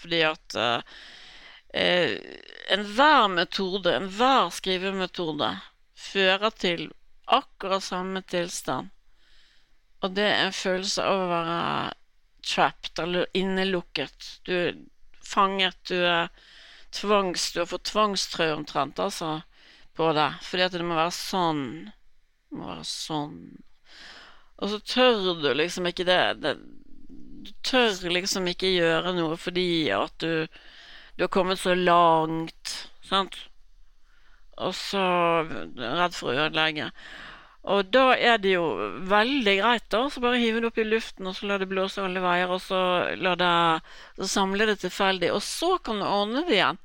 fordi 0.03 0.23
at 0.29 0.59
uh, 0.61 0.99
enhver 2.73 3.29
metode, 3.33 3.95
enhver 3.99 4.53
skrivemetode, 4.55 5.51
fører 5.97 6.55
til 6.57 6.89
akkurat 7.27 7.83
samme 7.85 8.23
tilstand. 8.29 8.93
Og 10.05 10.13
det 10.15 10.27
er 10.29 10.45
en 10.47 10.55
følelse 10.55 11.03
av 11.03 11.23
å 11.25 11.31
være 11.31 11.61
trapped, 12.47 13.01
eller 13.03 13.27
innelukket. 13.35 14.29
Du 14.47 14.53
er 14.55 14.77
fanget, 15.25 15.79
du 15.89 15.99
er 16.07 16.29
tvangs... 16.95 17.51
Du 17.53 17.63
har 17.63 17.71
fått 17.71 17.89
tvangstrøye 17.91 18.55
omtrent, 18.55 19.01
altså, 19.03 19.41
på 19.97 20.11
det. 20.17 20.29
Fordi 20.47 20.67
at 20.67 20.77
det 20.77 20.87
må 20.87 20.99
være 20.99 21.15
sånn. 21.17 21.65
Det 21.89 22.59
må 22.59 22.71
være 22.71 22.87
sånn. 22.89 23.39
Og 24.57 24.73
så 24.73 24.81
tør 24.89 25.43
du 25.43 25.51
liksom 25.57 25.89
ikke 25.91 26.07
det, 26.09 26.21
det 26.41 26.57
Du 27.47 27.53
tør 27.67 28.09
liksom 28.11 28.49
ikke 28.51 28.73
gjøre 28.73 29.13
noe 29.15 29.37
fordi 29.39 29.91
at 29.95 30.17
du, 30.23 30.47
du 31.17 31.27
har 31.27 31.31
kommet 31.33 31.61
så 31.61 31.77
langt, 31.77 32.73
sant? 33.07 33.37
Og 34.57 34.73
så 34.75 35.03
redd 35.47 36.17
for 36.17 36.33
å 36.33 36.47
ødelegge. 36.47 36.89
Og 37.67 37.89
da 37.91 38.15
er 38.15 38.39
det 38.39 38.55
jo 38.55 38.67
veldig 39.11 39.55
greit, 39.61 39.87
da. 39.91 40.05
Så 40.11 40.23
bare 40.23 40.41
hive 40.41 40.63
det 40.63 40.71
opp 40.71 40.79
i 40.79 40.87
luften, 40.87 41.27
og 41.27 41.35
så 41.37 41.49
la 41.51 41.59
det 41.59 41.69
blåse 41.71 42.03
alle 42.03 42.23
veier, 42.23 42.51
og 42.55 42.63
så, 42.63 42.81
det, 43.17 43.55
så 44.21 44.29
samle 44.31 44.69
det 44.71 44.79
tilfeldig. 44.85 45.33
Og 45.35 45.43
så 45.43 45.73
kan 45.83 45.99
du 46.01 46.07
ordne 46.07 46.45
det 46.47 46.61
igjen. 46.61 46.79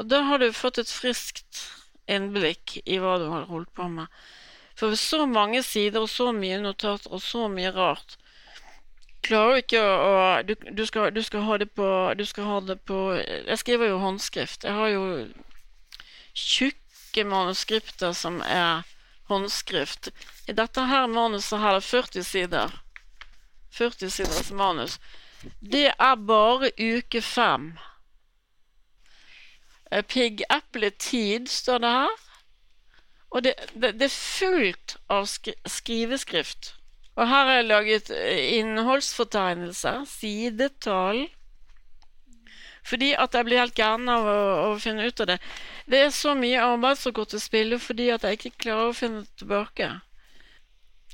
Og 0.00 0.08
da 0.08 0.22
har 0.28 0.40
du 0.40 0.48
fått 0.56 0.80
et 0.80 0.92
friskt 0.92 1.60
innblikk 2.08 2.78
i 2.84 3.00
hva 3.02 3.18
du 3.20 3.28
har 3.32 3.48
holdt 3.50 3.72
på 3.74 3.88
med. 3.88 4.06
For 4.78 4.92
ved 4.92 5.00
så 5.00 5.26
mange 5.28 5.62
sider 5.66 6.00
og 6.04 6.08
så 6.08 6.30
mye 6.32 6.60
notater 6.62 7.12
og 7.12 7.22
så 7.24 7.48
mye 7.52 7.72
rart 7.74 8.16
klarer 9.26 9.52
du 9.52 9.62
ikke 9.62 9.80
å, 9.80 10.12
du, 10.46 10.54
du, 10.72 10.84
skal, 10.88 11.10
du, 11.14 11.22
skal, 11.22 11.44
ha 11.46 11.58
det 11.60 11.70
på 11.76 11.86
Du 12.16 12.24
skal 12.28 12.48
ha 12.48 12.60
det 12.64 12.78
på 12.88 12.98
Jeg 13.20 13.58
skriver 13.60 13.92
jo 13.92 14.00
håndskrift. 14.02 14.64
Jeg 14.64 14.76
har 14.76 14.92
jo 14.94 15.04
tjukke 16.34 17.24
manuskripter 17.26 18.14
som 18.16 18.40
er 18.46 18.86
håndskrift. 19.30 20.10
I 20.48 20.56
dette 20.56 20.86
her 20.90 21.10
manuset 21.10 21.60
her 21.60 21.78
er 21.78 21.84
40 21.84 22.26
sider. 22.26 22.80
40 23.76 24.10
siders 24.10 24.50
manus. 24.50 24.98
Det 25.60 25.90
er 25.92 26.26
bare 26.26 26.72
uke 26.78 27.22
fem. 27.22 27.72
Eh, 29.90 30.02
Piggepletid 30.02 31.48
står 31.48 31.78
det 31.84 31.94
her. 31.94 32.20
Og 33.30 33.44
det, 33.46 33.54
det, 33.74 33.94
det, 33.98 34.08
er 34.08 34.14
fullt 34.14 34.96
av 35.10 35.26
skriveskrift. 35.30 36.74
Og 37.18 37.26
her 37.26 37.44
har 37.46 37.58
jeg 37.58 37.68
laget 37.68 38.10
eh, 38.14 38.56
innholdsfortegnelser, 38.60 40.06
sidetall 40.08 41.28
fordi 42.90 43.10
at 43.12 43.34
jeg 43.36 43.44
blir 43.44 43.60
helt 43.60 43.76
gæren 43.76 44.08
av 44.08 44.24
å, 44.26 44.36
å, 44.64 44.68
finne 44.80 45.04
ut 45.04 45.20
av 45.20 45.26
det. 45.28 45.36
Det 45.90 45.98
er 46.00 46.14
så 46.16 46.32
mye 46.34 46.62
arbeid 46.64 46.98
som 46.98 47.12
går 47.14 47.28
til 47.28 47.42
spille 47.42 47.78
fordi 47.78 48.08
at 48.14 48.24
jeg 48.24 48.38
ikke 48.38 48.62
klarer 48.64 48.88
å 48.88 48.96
finne 48.96 49.26
tilbake. 49.38 49.90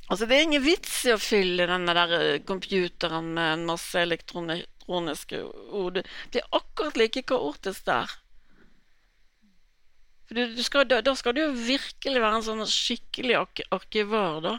Altså, 0.07 0.23
det 0.23 0.37
er 0.37 0.45
ingen 0.47 0.63
vits 0.63 1.01
i 1.05 1.11
å 1.11 1.19
fylle 1.19 1.67
denne 1.67 1.95
der 1.97 2.13
eh, 2.17 2.39
computeren 2.47 3.33
med 3.35 3.57
en 3.57 3.65
masse 3.67 3.99
elektroniske 3.99 5.41
ord. 5.75 5.99
Det 6.31 6.39
er 6.41 6.55
akkurat 6.55 6.97
like 6.99 7.25
kaotisk 7.27 7.83
der. 7.89 8.15
For 10.27 10.35
du, 10.35 10.55
du 10.57 10.63
skal, 10.63 10.87
da, 10.89 10.99
da, 11.05 11.13
skal 11.15 11.35
du 11.37 11.41
jo 11.45 11.51
virkelig 11.55 12.19
være 12.19 12.39
en 12.39 12.45
sånn 12.45 12.65
skikkelig 12.67 13.37
ark 13.39 13.61
arkivar, 13.75 14.41
da. 14.43 14.57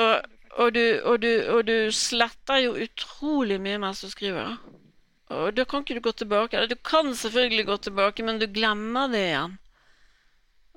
Og, 0.00 0.26
og, 0.56 0.74
du, 0.76 0.82
og, 1.00 1.16
du, 1.22 1.30
og 1.54 1.64
du 1.66 1.76
sletter 1.94 2.60
jo 2.66 2.74
utrolig 2.84 3.56
mye 3.62 3.80
mens 3.80 4.04
du 4.04 4.10
skriver. 4.12 4.52
da. 4.52 4.76
Og 5.30 5.54
da 5.54 5.64
kan 5.68 5.84
ikke 5.84 5.96
du 5.96 6.04
gå 6.04 6.12
tilbake. 6.18 6.66
Du 6.66 6.76
kan 6.76 7.14
selvfølgelig 7.14 7.66
gå 7.68 7.76
tilbake, 7.86 8.26
men 8.26 8.40
du 8.42 8.48
glemmer 8.50 9.08
det 9.12 9.24
igjen. 9.30 9.56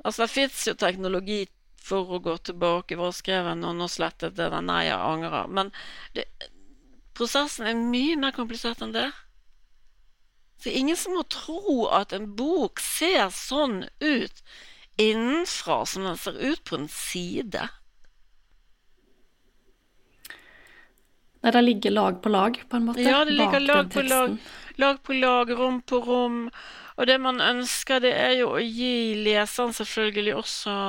Altså, 0.03 0.23
det 0.23 0.33
fins 0.33 0.63
jo 0.67 0.75
teknologi 0.77 1.43
for 1.83 2.15
å 2.15 2.21
gå 2.23 2.37
tilbake. 2.49 2.97
Hva 2.99 3.09
skrev 3.15 3.49
jeg 3.49 3.59
nå? 3.59 3.73
Nå 3.75 3.89
slettet 3.91 4.37
det. 4.37 4.49
Nei, 4.63 4.85
jeg 4.87 4.99
angrer. 4.99 5.49
Men 5.49 5.71
det, 6.15 6.27
prosessen 7.17 7.67
er 7.67 7.79
mye 7.79 8.17
mer 8.19 8.35
komplisert 8.35 8.83
enn 8.85 8.93
det. 8.95 9.09
Så 10.63 10.69
ingen 10.69 10.95
som 10.97 11.17
må 11.17 11.25
tro 11.27 11.89
at 11.91 12.13
en 12.15 12.29
bok 12.39 12.79
ser 12.79 13.33
sånn 13.35 13.81
ut 13.99 14.37
innenfra 14.95 15.81
som 15.85 16.05
den 16.07 16.15
ser 16.21 16.37
ut 16.39 16.61
på 16.63 16.77
en 16.77 16.87
side. 16.87 17.65
Nei, 21.43 21.51
det 21.51 21.65
ligger 21.65 21.91
lag 21.91 22.21
på 22.23 22.31
lag, 22.31 22.61
på 22.69 22.79
en 22.79 22.87
måte. 22.87 23.03
Ja, 23.03 23.25
det 23.27 23.35
ligger 23.35 23.59
lag 23.59 23.91
på 23.91 24.05
lag, 24.07 24.37
lag 24.79 25.03
på 25.03 25.19
lag, 25.19 25.51
rom 25.51 25.81
på 25.83 25.99
rom. 26.07 26.39
Og 26.95 27.11
det 27.11 27.19
man 27.19 27.43
ønsker, 27.43 27.99
det 27.99 28.15
er 28.15 28.37
jo 28.39 28.53
å 28.55 28.63
gi 28.63 29.19
leseren 29.19 29.75
selvfølgelig 29.75 30.37
også 30.45 30.79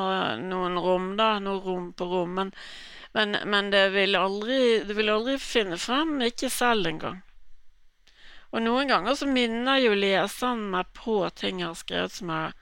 noen 0.44 0.78
rom, 0.78 1.14
da. 1.18 1.32
Noe 1.42 1.58
rom 1.66 1.90
på 1.98 2.06
rom. 2.14 2.38
Men, 2.38 2.54
men, 3.18 3.40
men 3.42 3.74
det, 3.74 3.88
vil 3.98 4.14
aldri, 4.22 4.84
det 4.86 4.94
vil 4.94 5.10
aldri 5.18 5.40
finne 5.42 5.82
frem, 5.82 6.20
ikke 6.30 6.52
selv 6.62 6.94
engang. 6.94 7.24
Og 8.54 8.62
noen 8.62 8.86
ganger 8.90 9.16
så 9.18 9.26
minner 9.26 9.80
jo 9.82 9.96
leseren 9.98 10.68
meg 10.70 10.92
på 10.94 11.18
ting 11.34 11.58
jeg 11.62 11.72
har 11.72 11.78
skrevet 11.80 12.14
som 12.14 12.30
jeg 12.30 12.52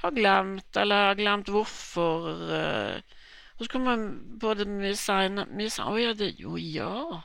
har 0.00 0.16
glemt, 0.16 0.78
eller 0.80 1.10
har 1.10 1.18
glemt 1.18 1.50
hvorfor. 1.52 2.30
Uh, 2.48 3.16
og 3.56 3.64
så 3.64 3.72
kommer 3.72 4.00
både 4.40 4.66
mye 4.68 4.96
seinere. 4.96 5.68
Å 5.84 5.96
ja, 6.00 6.12
det 6.16 6.34
Jo, 6.40 6.56
ja. 6.60 7.22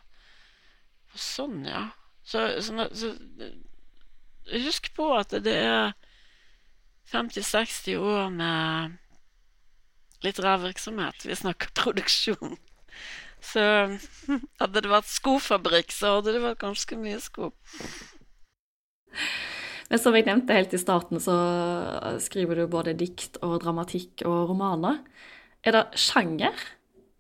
Sånn, 1.16 1.64
ja. 1.68 1.90
Så, 2.24 2.46
sånn, 2.64 2.86
så 2.96 3.16
Husk 4.52 4.90
på 4.98 5.06
at 5.16 5.34
det 5.46 5.54
er 5.54 5.92
50-60 7.12 8.00
år 8.00 8.32
med 8.34 8.98
litterær 10.26 10.64
virksomhet. 10.64 11.24
Vi 11.28 11.36
snakker 11.38 11.72
produksjon. 11.78 12.58
Så 13.42 13.62
hadde 14.62 14.84
det 14.84 14.92
vært 14.92 15.10
skofabrikk, 15.10 15.94
så 15.96 16.18
hadde 16.18 16.36
det 16.36 16.44
vært 16.44 16.62
ganske 16.62 16.98
mye 17.02 17.22
sko. 17.22 17.52
Men 19.92 20.00
som 20.00 20.16
jeg 20.16 20.28
nevnte 20.28 20.56
helt 20.56 20.76
i 20.78 20.80
starten, 20.80 21.20
så 21.20 21.36
skriver 22.24 22.62
du 22.62 22.68
både 22.72 22.94
dikt 22.96 23.42
og 23.44 23.58
dramatikk 23.64 24.24
og 24.30 24.54
romaner. 24.54 25.02
Er 25.68 25.76
det 25.76 26.00
sjanger 26.00 26.56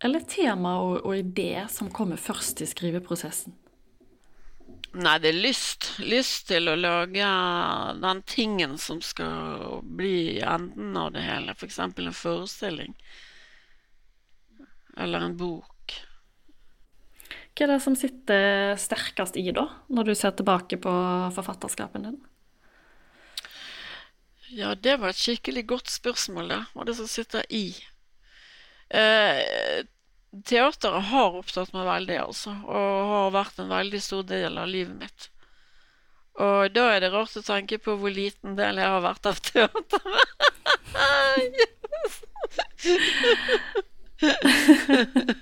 eller 0.01 0.23
tema 0.29 0.77
og, 0.81 1.01
og 1.03 1.17
idé 1.17 1.65
som 1.69 1.91
kommer 1.93 2.21
først 2.21 2.63
i 2.63 2.69
skriveprosessen? 2.69 3.57
Nei, 4.91 5.17
det 5.23 5.29
er 5.29 5.37
lyst. 5.39 5.87
Lyst 6.03 6.49
til 6.49 6.67
å 6.67 6.75
lage 6.75 7.27
den 8.01 8.23
tingen 8.27 8.77
som 8.81 8.99
skal 9.03 9.79
bli 9.83 10.41
enden 10.43 10.97
av 10.99 11.13
det 11.15 11.23
hele. 11.23 11.55
F.eks. 11.55 11.77
For 11.79 12.03
en 12.03 12.17
forestilling. 12.17 12.95
Eller 14.99 15.27
en 15.27 15.37
bok. 15.39 15.70
Hva 17.51 17.65
er 17.65 17.73
det 17.73 17.81
som 17.83 17.95
sitter 17.99 18.75
sterkest 18.79 19.35
i, 19.39 19.51
da, 19.55 19.65
når 19.91 20.03
du 20.07 20.13
ser 20.15 20.31
tilbake 20.37 20.77
på 20.81 20.91
forfatterskapen 21.35 22.05
din? 22.07 22.19
Ja, 24.55 24.75
det 24.75 24.97
var 24.99 25.11
et 25.11 25.19
skikkelig 25.19 25.65
godt 25.67 25.91
spørsmål. 25.91 26.51
Hva 26.71 26.83
er 26.83 26.87
det 26.89 26.95
som 26.99 27.09
sitter 27.11 27.43
i? 27.51 27.75
Eh, 28.91 29.83
teateret 30.47 31.09
har 31.11 31.37
opptatt 31.39 31.71
meg 31.75 31.87
veldig, 31.87 32.17
altså. 32.23 32.55
Og 32.67 33.11
har 33.11 33.35
vært 33.35 33.59
en 33.63 33.71
veldig 33.71 34.01
stor 34.03 34.23
del 34.31 34.57
av 34.59 34.71
livet 34.71 34.95
mitt. 35.03 35.29
Og 36.39 36.71
da 36.71 36.87
er 36.95 36.99
det 37.03 37.11
rart 37.11 37.35
å 37.35 37.43
tenke 37.43 37.79
på 37.83 37.95
hvor 37.99 38.11
liten 38.15 38.55
del 38.59 38.79
jeg 38.79 38.91
har 38.95 39.03
vært 39.03 39.27
av 39.27 39.35
teateret. 39.51 39.91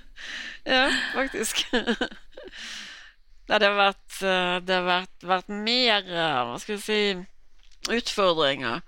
ja, 0.64 0.86
faktisk. 1.14 1.66
Det 3.50 3.66
har 3.66 3.74
vært, 3.74 4.12
eh, 4.22 4.56
det 4.62 4.74
har 4.76 4.84
vært, 4.86 5.24
vært 5.26 5.48
mer 5.50 6.04
eh, 6.06 6.36
Hva 6.46 6.58
skal 6.62 6.76
si 6.78 6.98
utfordringer. 7.90 8.84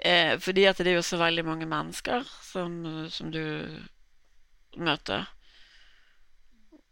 Eh, 0.00 0.38
fordi 0.40 0.64
at 0.70 0.80
det 0.80 0.94
er 0.94 0.96
jo 0.96 1.04
så 1.04 1.18
veldig 1.20 1.44
mange 1.44 1.68
mennesker 1.68 2.24
som, 2.46 2.78
som 3.12 3.28
du 3.34 3.42
møter. 4.80 5.28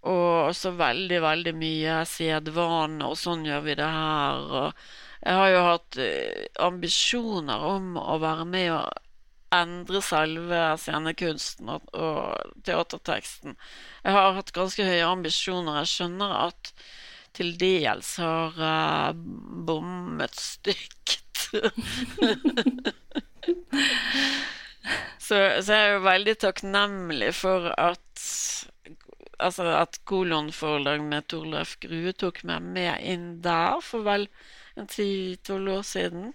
Og 0.04 0.50
også 0.50 0.74
veldig, 0.76 1.22
veldig 1.24 1.54
mye 1.56 1.96
sedvane, 2.08 3.04
og 3.04 3.18
sånn 3.20 3.48
gjør 3.48 3.64
vi 3.64 3.78
det 3.80 3.88
her. 3.96 4.44
Og 4.60 4.84
jeg 5.24 5.40
har 5.40 5.50
jo 5.52 5.64
hatt 5.66 6.00
eh, 6.00 6.46
ambisjoner 6.68 7.66
om 7.74 7.96
å 8.00 8.20
være 8.22 8.46
med 8.48 8.70
og 8.76 9.08
endre 9.54 10.00
selve 10.04 10.58
scenekunsten 10.78 11.68
og, 11.74 11.86
og 11.94 12.54
teaterteksten. 12.66 13.56
Jeg 14.04 14.16
har 14.16 14.36
hatt 14.36 14.52
ganske 14.56 14.86
høye 14.86 15.06
ambisjoner. 15.08 15.80
Jeg 15.82 15.92
skjønner 15.94 16.36
at 16.46 16.72
til 17.36 17.52
dels 17.60 18.16
har 18.18 18.56
uh, 18.58 19.10
bommet 19.66 20.34
stygt. 20.38 21.50
så, 25.18 25.36
så, 25.62 25.72
jeg 25.72 25.82
er 25.86 25.92
jo 25.94 26.02
veldig 26.06 26.36
takknemlig 26.46 27.32
for 27.38 27.72
at 27.76 28.26
Altså 29.40 29.64
at 29.72 29.96
Kolon-forlag 30.04 31.00
med 31.00 31.24
Torleif 31.32 31.78
Grue 31.80 32.12
tok 32.12 32.42
meg 32.44 32.60
med 32.74 33.00
inn 33.08 33.40
der 33.40 33.80
for 33.80 34.04
vel 34.04 34.26
en 34.76 34.84
ti-tolv 34.90 35.78
år 35.78 35.86
siden. 35.88 36.34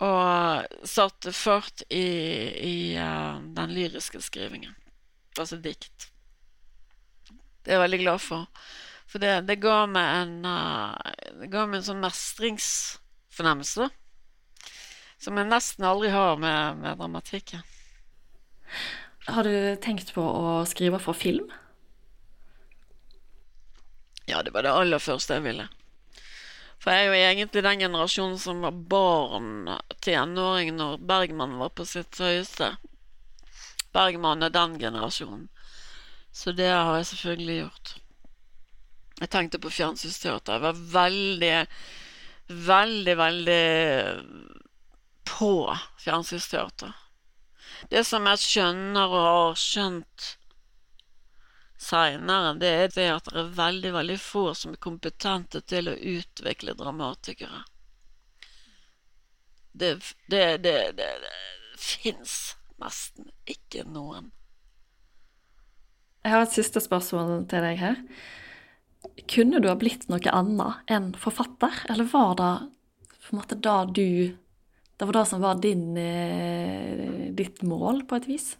Og 0.00 0.86
satte 0.88 1.32
fart 1.36 1.82
i, 1.92 2.06
i 2.56 2.76
uh, 2.96 3.40
den 3.56 3.74
lyriske 3.76 4.22
skrivingen. 4.24 4.72
Altså 5.36 5.58
dikt. 5.60 6.08
Det 7.60 7.74
er 7.74 7.76
jeg 7.76 7.84
veldig 7.84 8.00
glad 8.00 8.22
for. 8.24 8.48
For 9.10 9.20
det, 9.20 9.34
det, 9.48 9.58
ga 9.60 9.82
meg 9.90 10.08
en 10.22 10.46
uh, 10.46 10.94
Det 11.42 11.50
ga 11.52 11.66
meg 11.66 11.80
en 11.80 11.88
sånn 11.90 12.04
mestringsfornemmelse 12.04 13.90
som 15.20 15.36
jeg 15.36 15.50
nesten 15.50 15.84
aldri 15.84 16.08
har 16.14 16.38
med, 16.40 16.78
med 16.80 16.96
dramatikken. 16.96 17.60
Har 19.28 19.44
du 19.44 19.76
tenkt 19.84 20.14
på 20.16 20.24
å 20.24 20.62
skrive 20.64 21.00
for 21.02 21.12
film? 21.12 21.50
Ja, 24.30 24.40
det 24.42 24.54
var 24.54 24.64
det 24.64 24.72
aller 24.72 25.02
første 25.02 25.36
jeg 25.36 25.44
ville. 25.44 25.66
For 26.80 26.96
jeg 26.96 27.00
er 27.00 27.08
jo 27.10 27.16
egentlig 27.20 27.62
den 27.66 27.82
generasjonen 27.84 28.38
som 28.40 28.62
var 28.64 28.76
barn 28.92 29.68
tenåring 30.00 30.72
når 30.78 31.02
Bergman 31.04 31.58
var 31.60 31.74
på 31.76 31.84
sitt 31.84 32.16
høyeste. 32.16 32.72
Bergman 33.92 34.46
er 34.46 34.54
den 34.54 34.78
generasjonen. 34.80 35.48
Så 36.32 36.54
det 36.56 36.70
har 36.70 36.96
jeg 36.96 37.10
selvfølgelig 37.10 37.58
gjort. 37.58 37.94
Jeg 39.20 39.30
tenkte 39.34 39.60
på 39.60 39.72
fjernsynsteater. 39.76 40.56
Jeg 40.56 40.64
var 40.64 40.82
veldig, 40.94 41.54
veldig, 42.70 43.16
veldig 43.20 43.64
på 45.28 45.52
fjernsynsteater. 46.00 46.94
Det 47.92 48.04
som 48.08 48.24
jeg 48.30 48.40
skjønner 48.40 49.08
og 49.10 49.26
har 49.26 49.60
skjønt 49.60 50.34
seinere, 51.80 52.54
det 52.60 52.70
er 52.70 52.94
det 52.94 53.08
at 53.14 53.28
det 53.30 53.40
er 53.40 53.52
veldig, 53.56 53.92
veldig 53.96 54.18
få 54.20 54.50
som 54.56 54.74
er 54.74 54.82
kompetente 54.82 55.62
til 55.64 55.88
å 55.88 55.96
utvikle 55.96 56.76
dramatikere. 56.78 57.64
Det, 59.72 59.94
det, 60.28 60.44
det, 60.64 60.76
det, 60.98 61.08
det 61.22 61.80
fins 61.80 62.36
nesten 62.80 63.30
ikke 63.48 63.86
noen. 63.88 64.30
Jeg 66.20 66.34
har 66.34 66.44
et 66.44 66.52
siste 66.52 66.82
spørsmål 66.84 67.46
til 67.48 67.64
deg 67.64 67.80
her. 67.80 68.00
Kunne 69.30 69.60
du 69.62 69.70
ha 69.70 69.76
blitt 69.80 70.08
noe 70.12 70.34
annet 70.36 70.92
enn 70.92 71.14
forfatter, 71.16 71.84
eller 71.88 72.08
var 72.12 72.34
det 72.36 72.52
på 73.24 73.32
en 73.32 73.40
måte 73.40 73.56
da 73.56 73.82
du 73.86 74.36
Det 75.00 75.06
var 75.08 75.16
det 75.16 75.28
som 75.30 75.40
var 75.40 75.56
din, 75.56 75.96
eh, 75.96 77.32
ditt 77.32 77.62
mål, 77.64 78.02
på 78.04 78.18
et 78.18 78.26
vis? 78.28 78.59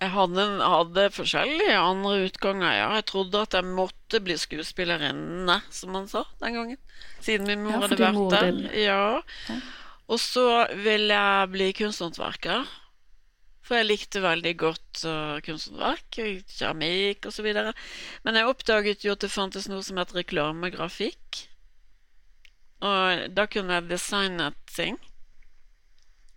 Jeg 0.00 0.14
hadde, 0.14 0.44
hadde, 0.64 1.02
forskjellige 1.12 1.76
andre 1.76 2.12
utganger, 2.24 2.70
ja. 2.72 2.86
Jeg 2.96 3.04
trodde 3.10 3.42
at 3.44 3.56
jeg 3.58 3.68
måtte 3.68 4.20
bli 4.24 4.36
skuespillerinne, 4.40 5.58
som 5.68 5.92
man 5.92 6.08
sa 6.08 6.24
den 6.40 6.56
gangen. 6.56 6.80
Siden 7.20 7.50
min 7.50 7.66
mor 7.66 7.76
ja, 7.76 7.80
hadde 7.84 7.98
vært 8.00 8.32
der. 8.32 8.62
Ja. 8.80 9.02
ja. 9.50 9.58
Og 10.10 10.22
så 10.22 10.46
ville 10.72 11.14
jeg 11.14 11.50
bli 11.52 11.68
kunsthåndverker. 11.76 12.64
For 13.60 13.78
jeg 13.78 13.90
likte 13.90 14.24
veldig 14.24 14.54
godt 14.58 15.04
uh, 15.04 15.36
kunsthåndverk, 15.44 16.08
keramikk 16.16 17.28
osv. 17.28 17.52
Men 18.24 18.40
jeg 18.40 18.48
oppdaget 18.50 19.04
jo 19.06 19.14
at 19.14 19.22
det 19.22 19.30
fantes 19.30 19.68
noe 19.70 19.84
som 19.86 20.00
het 20.00 20.16
reklamegrafikk. 20.16 21.44
Og 22.80 23.28
da 23.36 23.44
kunne 23.52 23.76
jeg 23.76 23.90
designe 23.92 24.48
ting. 24.72 24.96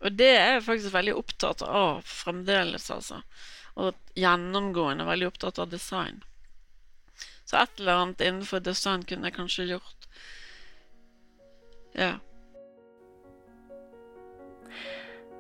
Og 0.04 0.12
det 0.20 0.32
er 0.36 0.58
jeg 0.58 0.66
faktisk 0.66 0.94
veldig 0.94 1.16
opptatt 1.16 1.64
av 1.64 2.04
fremdeles, 2.08 2.90
altså. 2.92 3.22
Og 3.80 3.96
gjennomgående 4.20 5.08
veldig 5.08 5.32
opptatt 5.32 5.62
av 5.64 5.72
design. 5.72 6.22
Så 7.48 7.58
et 7.62 7.80
eller 7.80 8.02
annet 8.02 8.22
innenfor 8.24 8.64
design 8.64 9.06
kunne 9.08 9.30
jeg 9.30 9.38
kanskje 9.38 9.70
gjort. 9.72 10.08
Ja. 11.96 12.14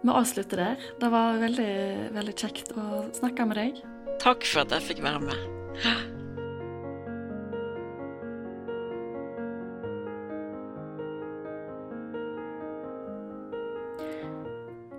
Vi 0.03 0.11
avslutter 0.11 0.59
der. 0.63 0.89
Det 0.99 1.11
var 1.11 1.39
veldig, 1.43 1.75
veldig 2.15 2.35
kjekt 2.39 2.73
å 2.75 3.05
snakke 3.15 3.47
med 3.47 3.59
deg. 3.59 3.85
Takk 4.23 4.43
for 4.47 4.65
at 4.65 4.75
jeg 4.77 4.89
fikk 4.91 5.05
være 5.05 5.23
med. 5.27 6.12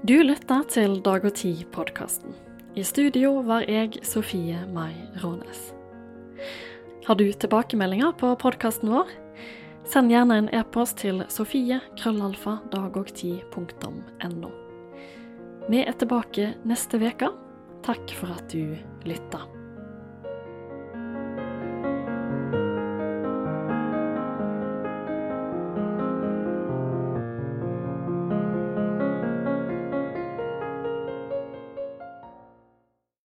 Du 0.04 0.18
lytter 0.20 0.66
til 0.68 0.98
Dag 1.00 1.22
og 1.24 1.32
Tid-podkasten. 1.32 2.34
I 2.76 2.82
studio 2.84 3.38
var 3.40 3.64
jeg 3.64 4.02
Sofie 4.04 4.58
Mai 4.68 4.92
Rånes. 5.22 5.70
Har 7.06 7.16
du 7.16 7.24
tilbakemeldinger 7.32 8.12
på 8.20 8.34
podkasten 8.36 8.92
vår? 8.92 9.08
Send 9.88 10.12
gjerne 10.12 10.42
en 10.42 10.52
e-post 10.52 11.00
til 11.00 11.24
sofie 11.32 11.80
krøllalfa 11.96 12.58
dagogtid.no. 12.76 14.52
Vi 15.72 15.80
er 15.88 15.96
tilbake 15.96 16.52
neste 16.68 17.00
uke. 17.00 17.32
Takk 17.88 18.18
for 18.20 18.36
at 18.36 18.52
du 18.52 18.76
lytta. 19.08 19.46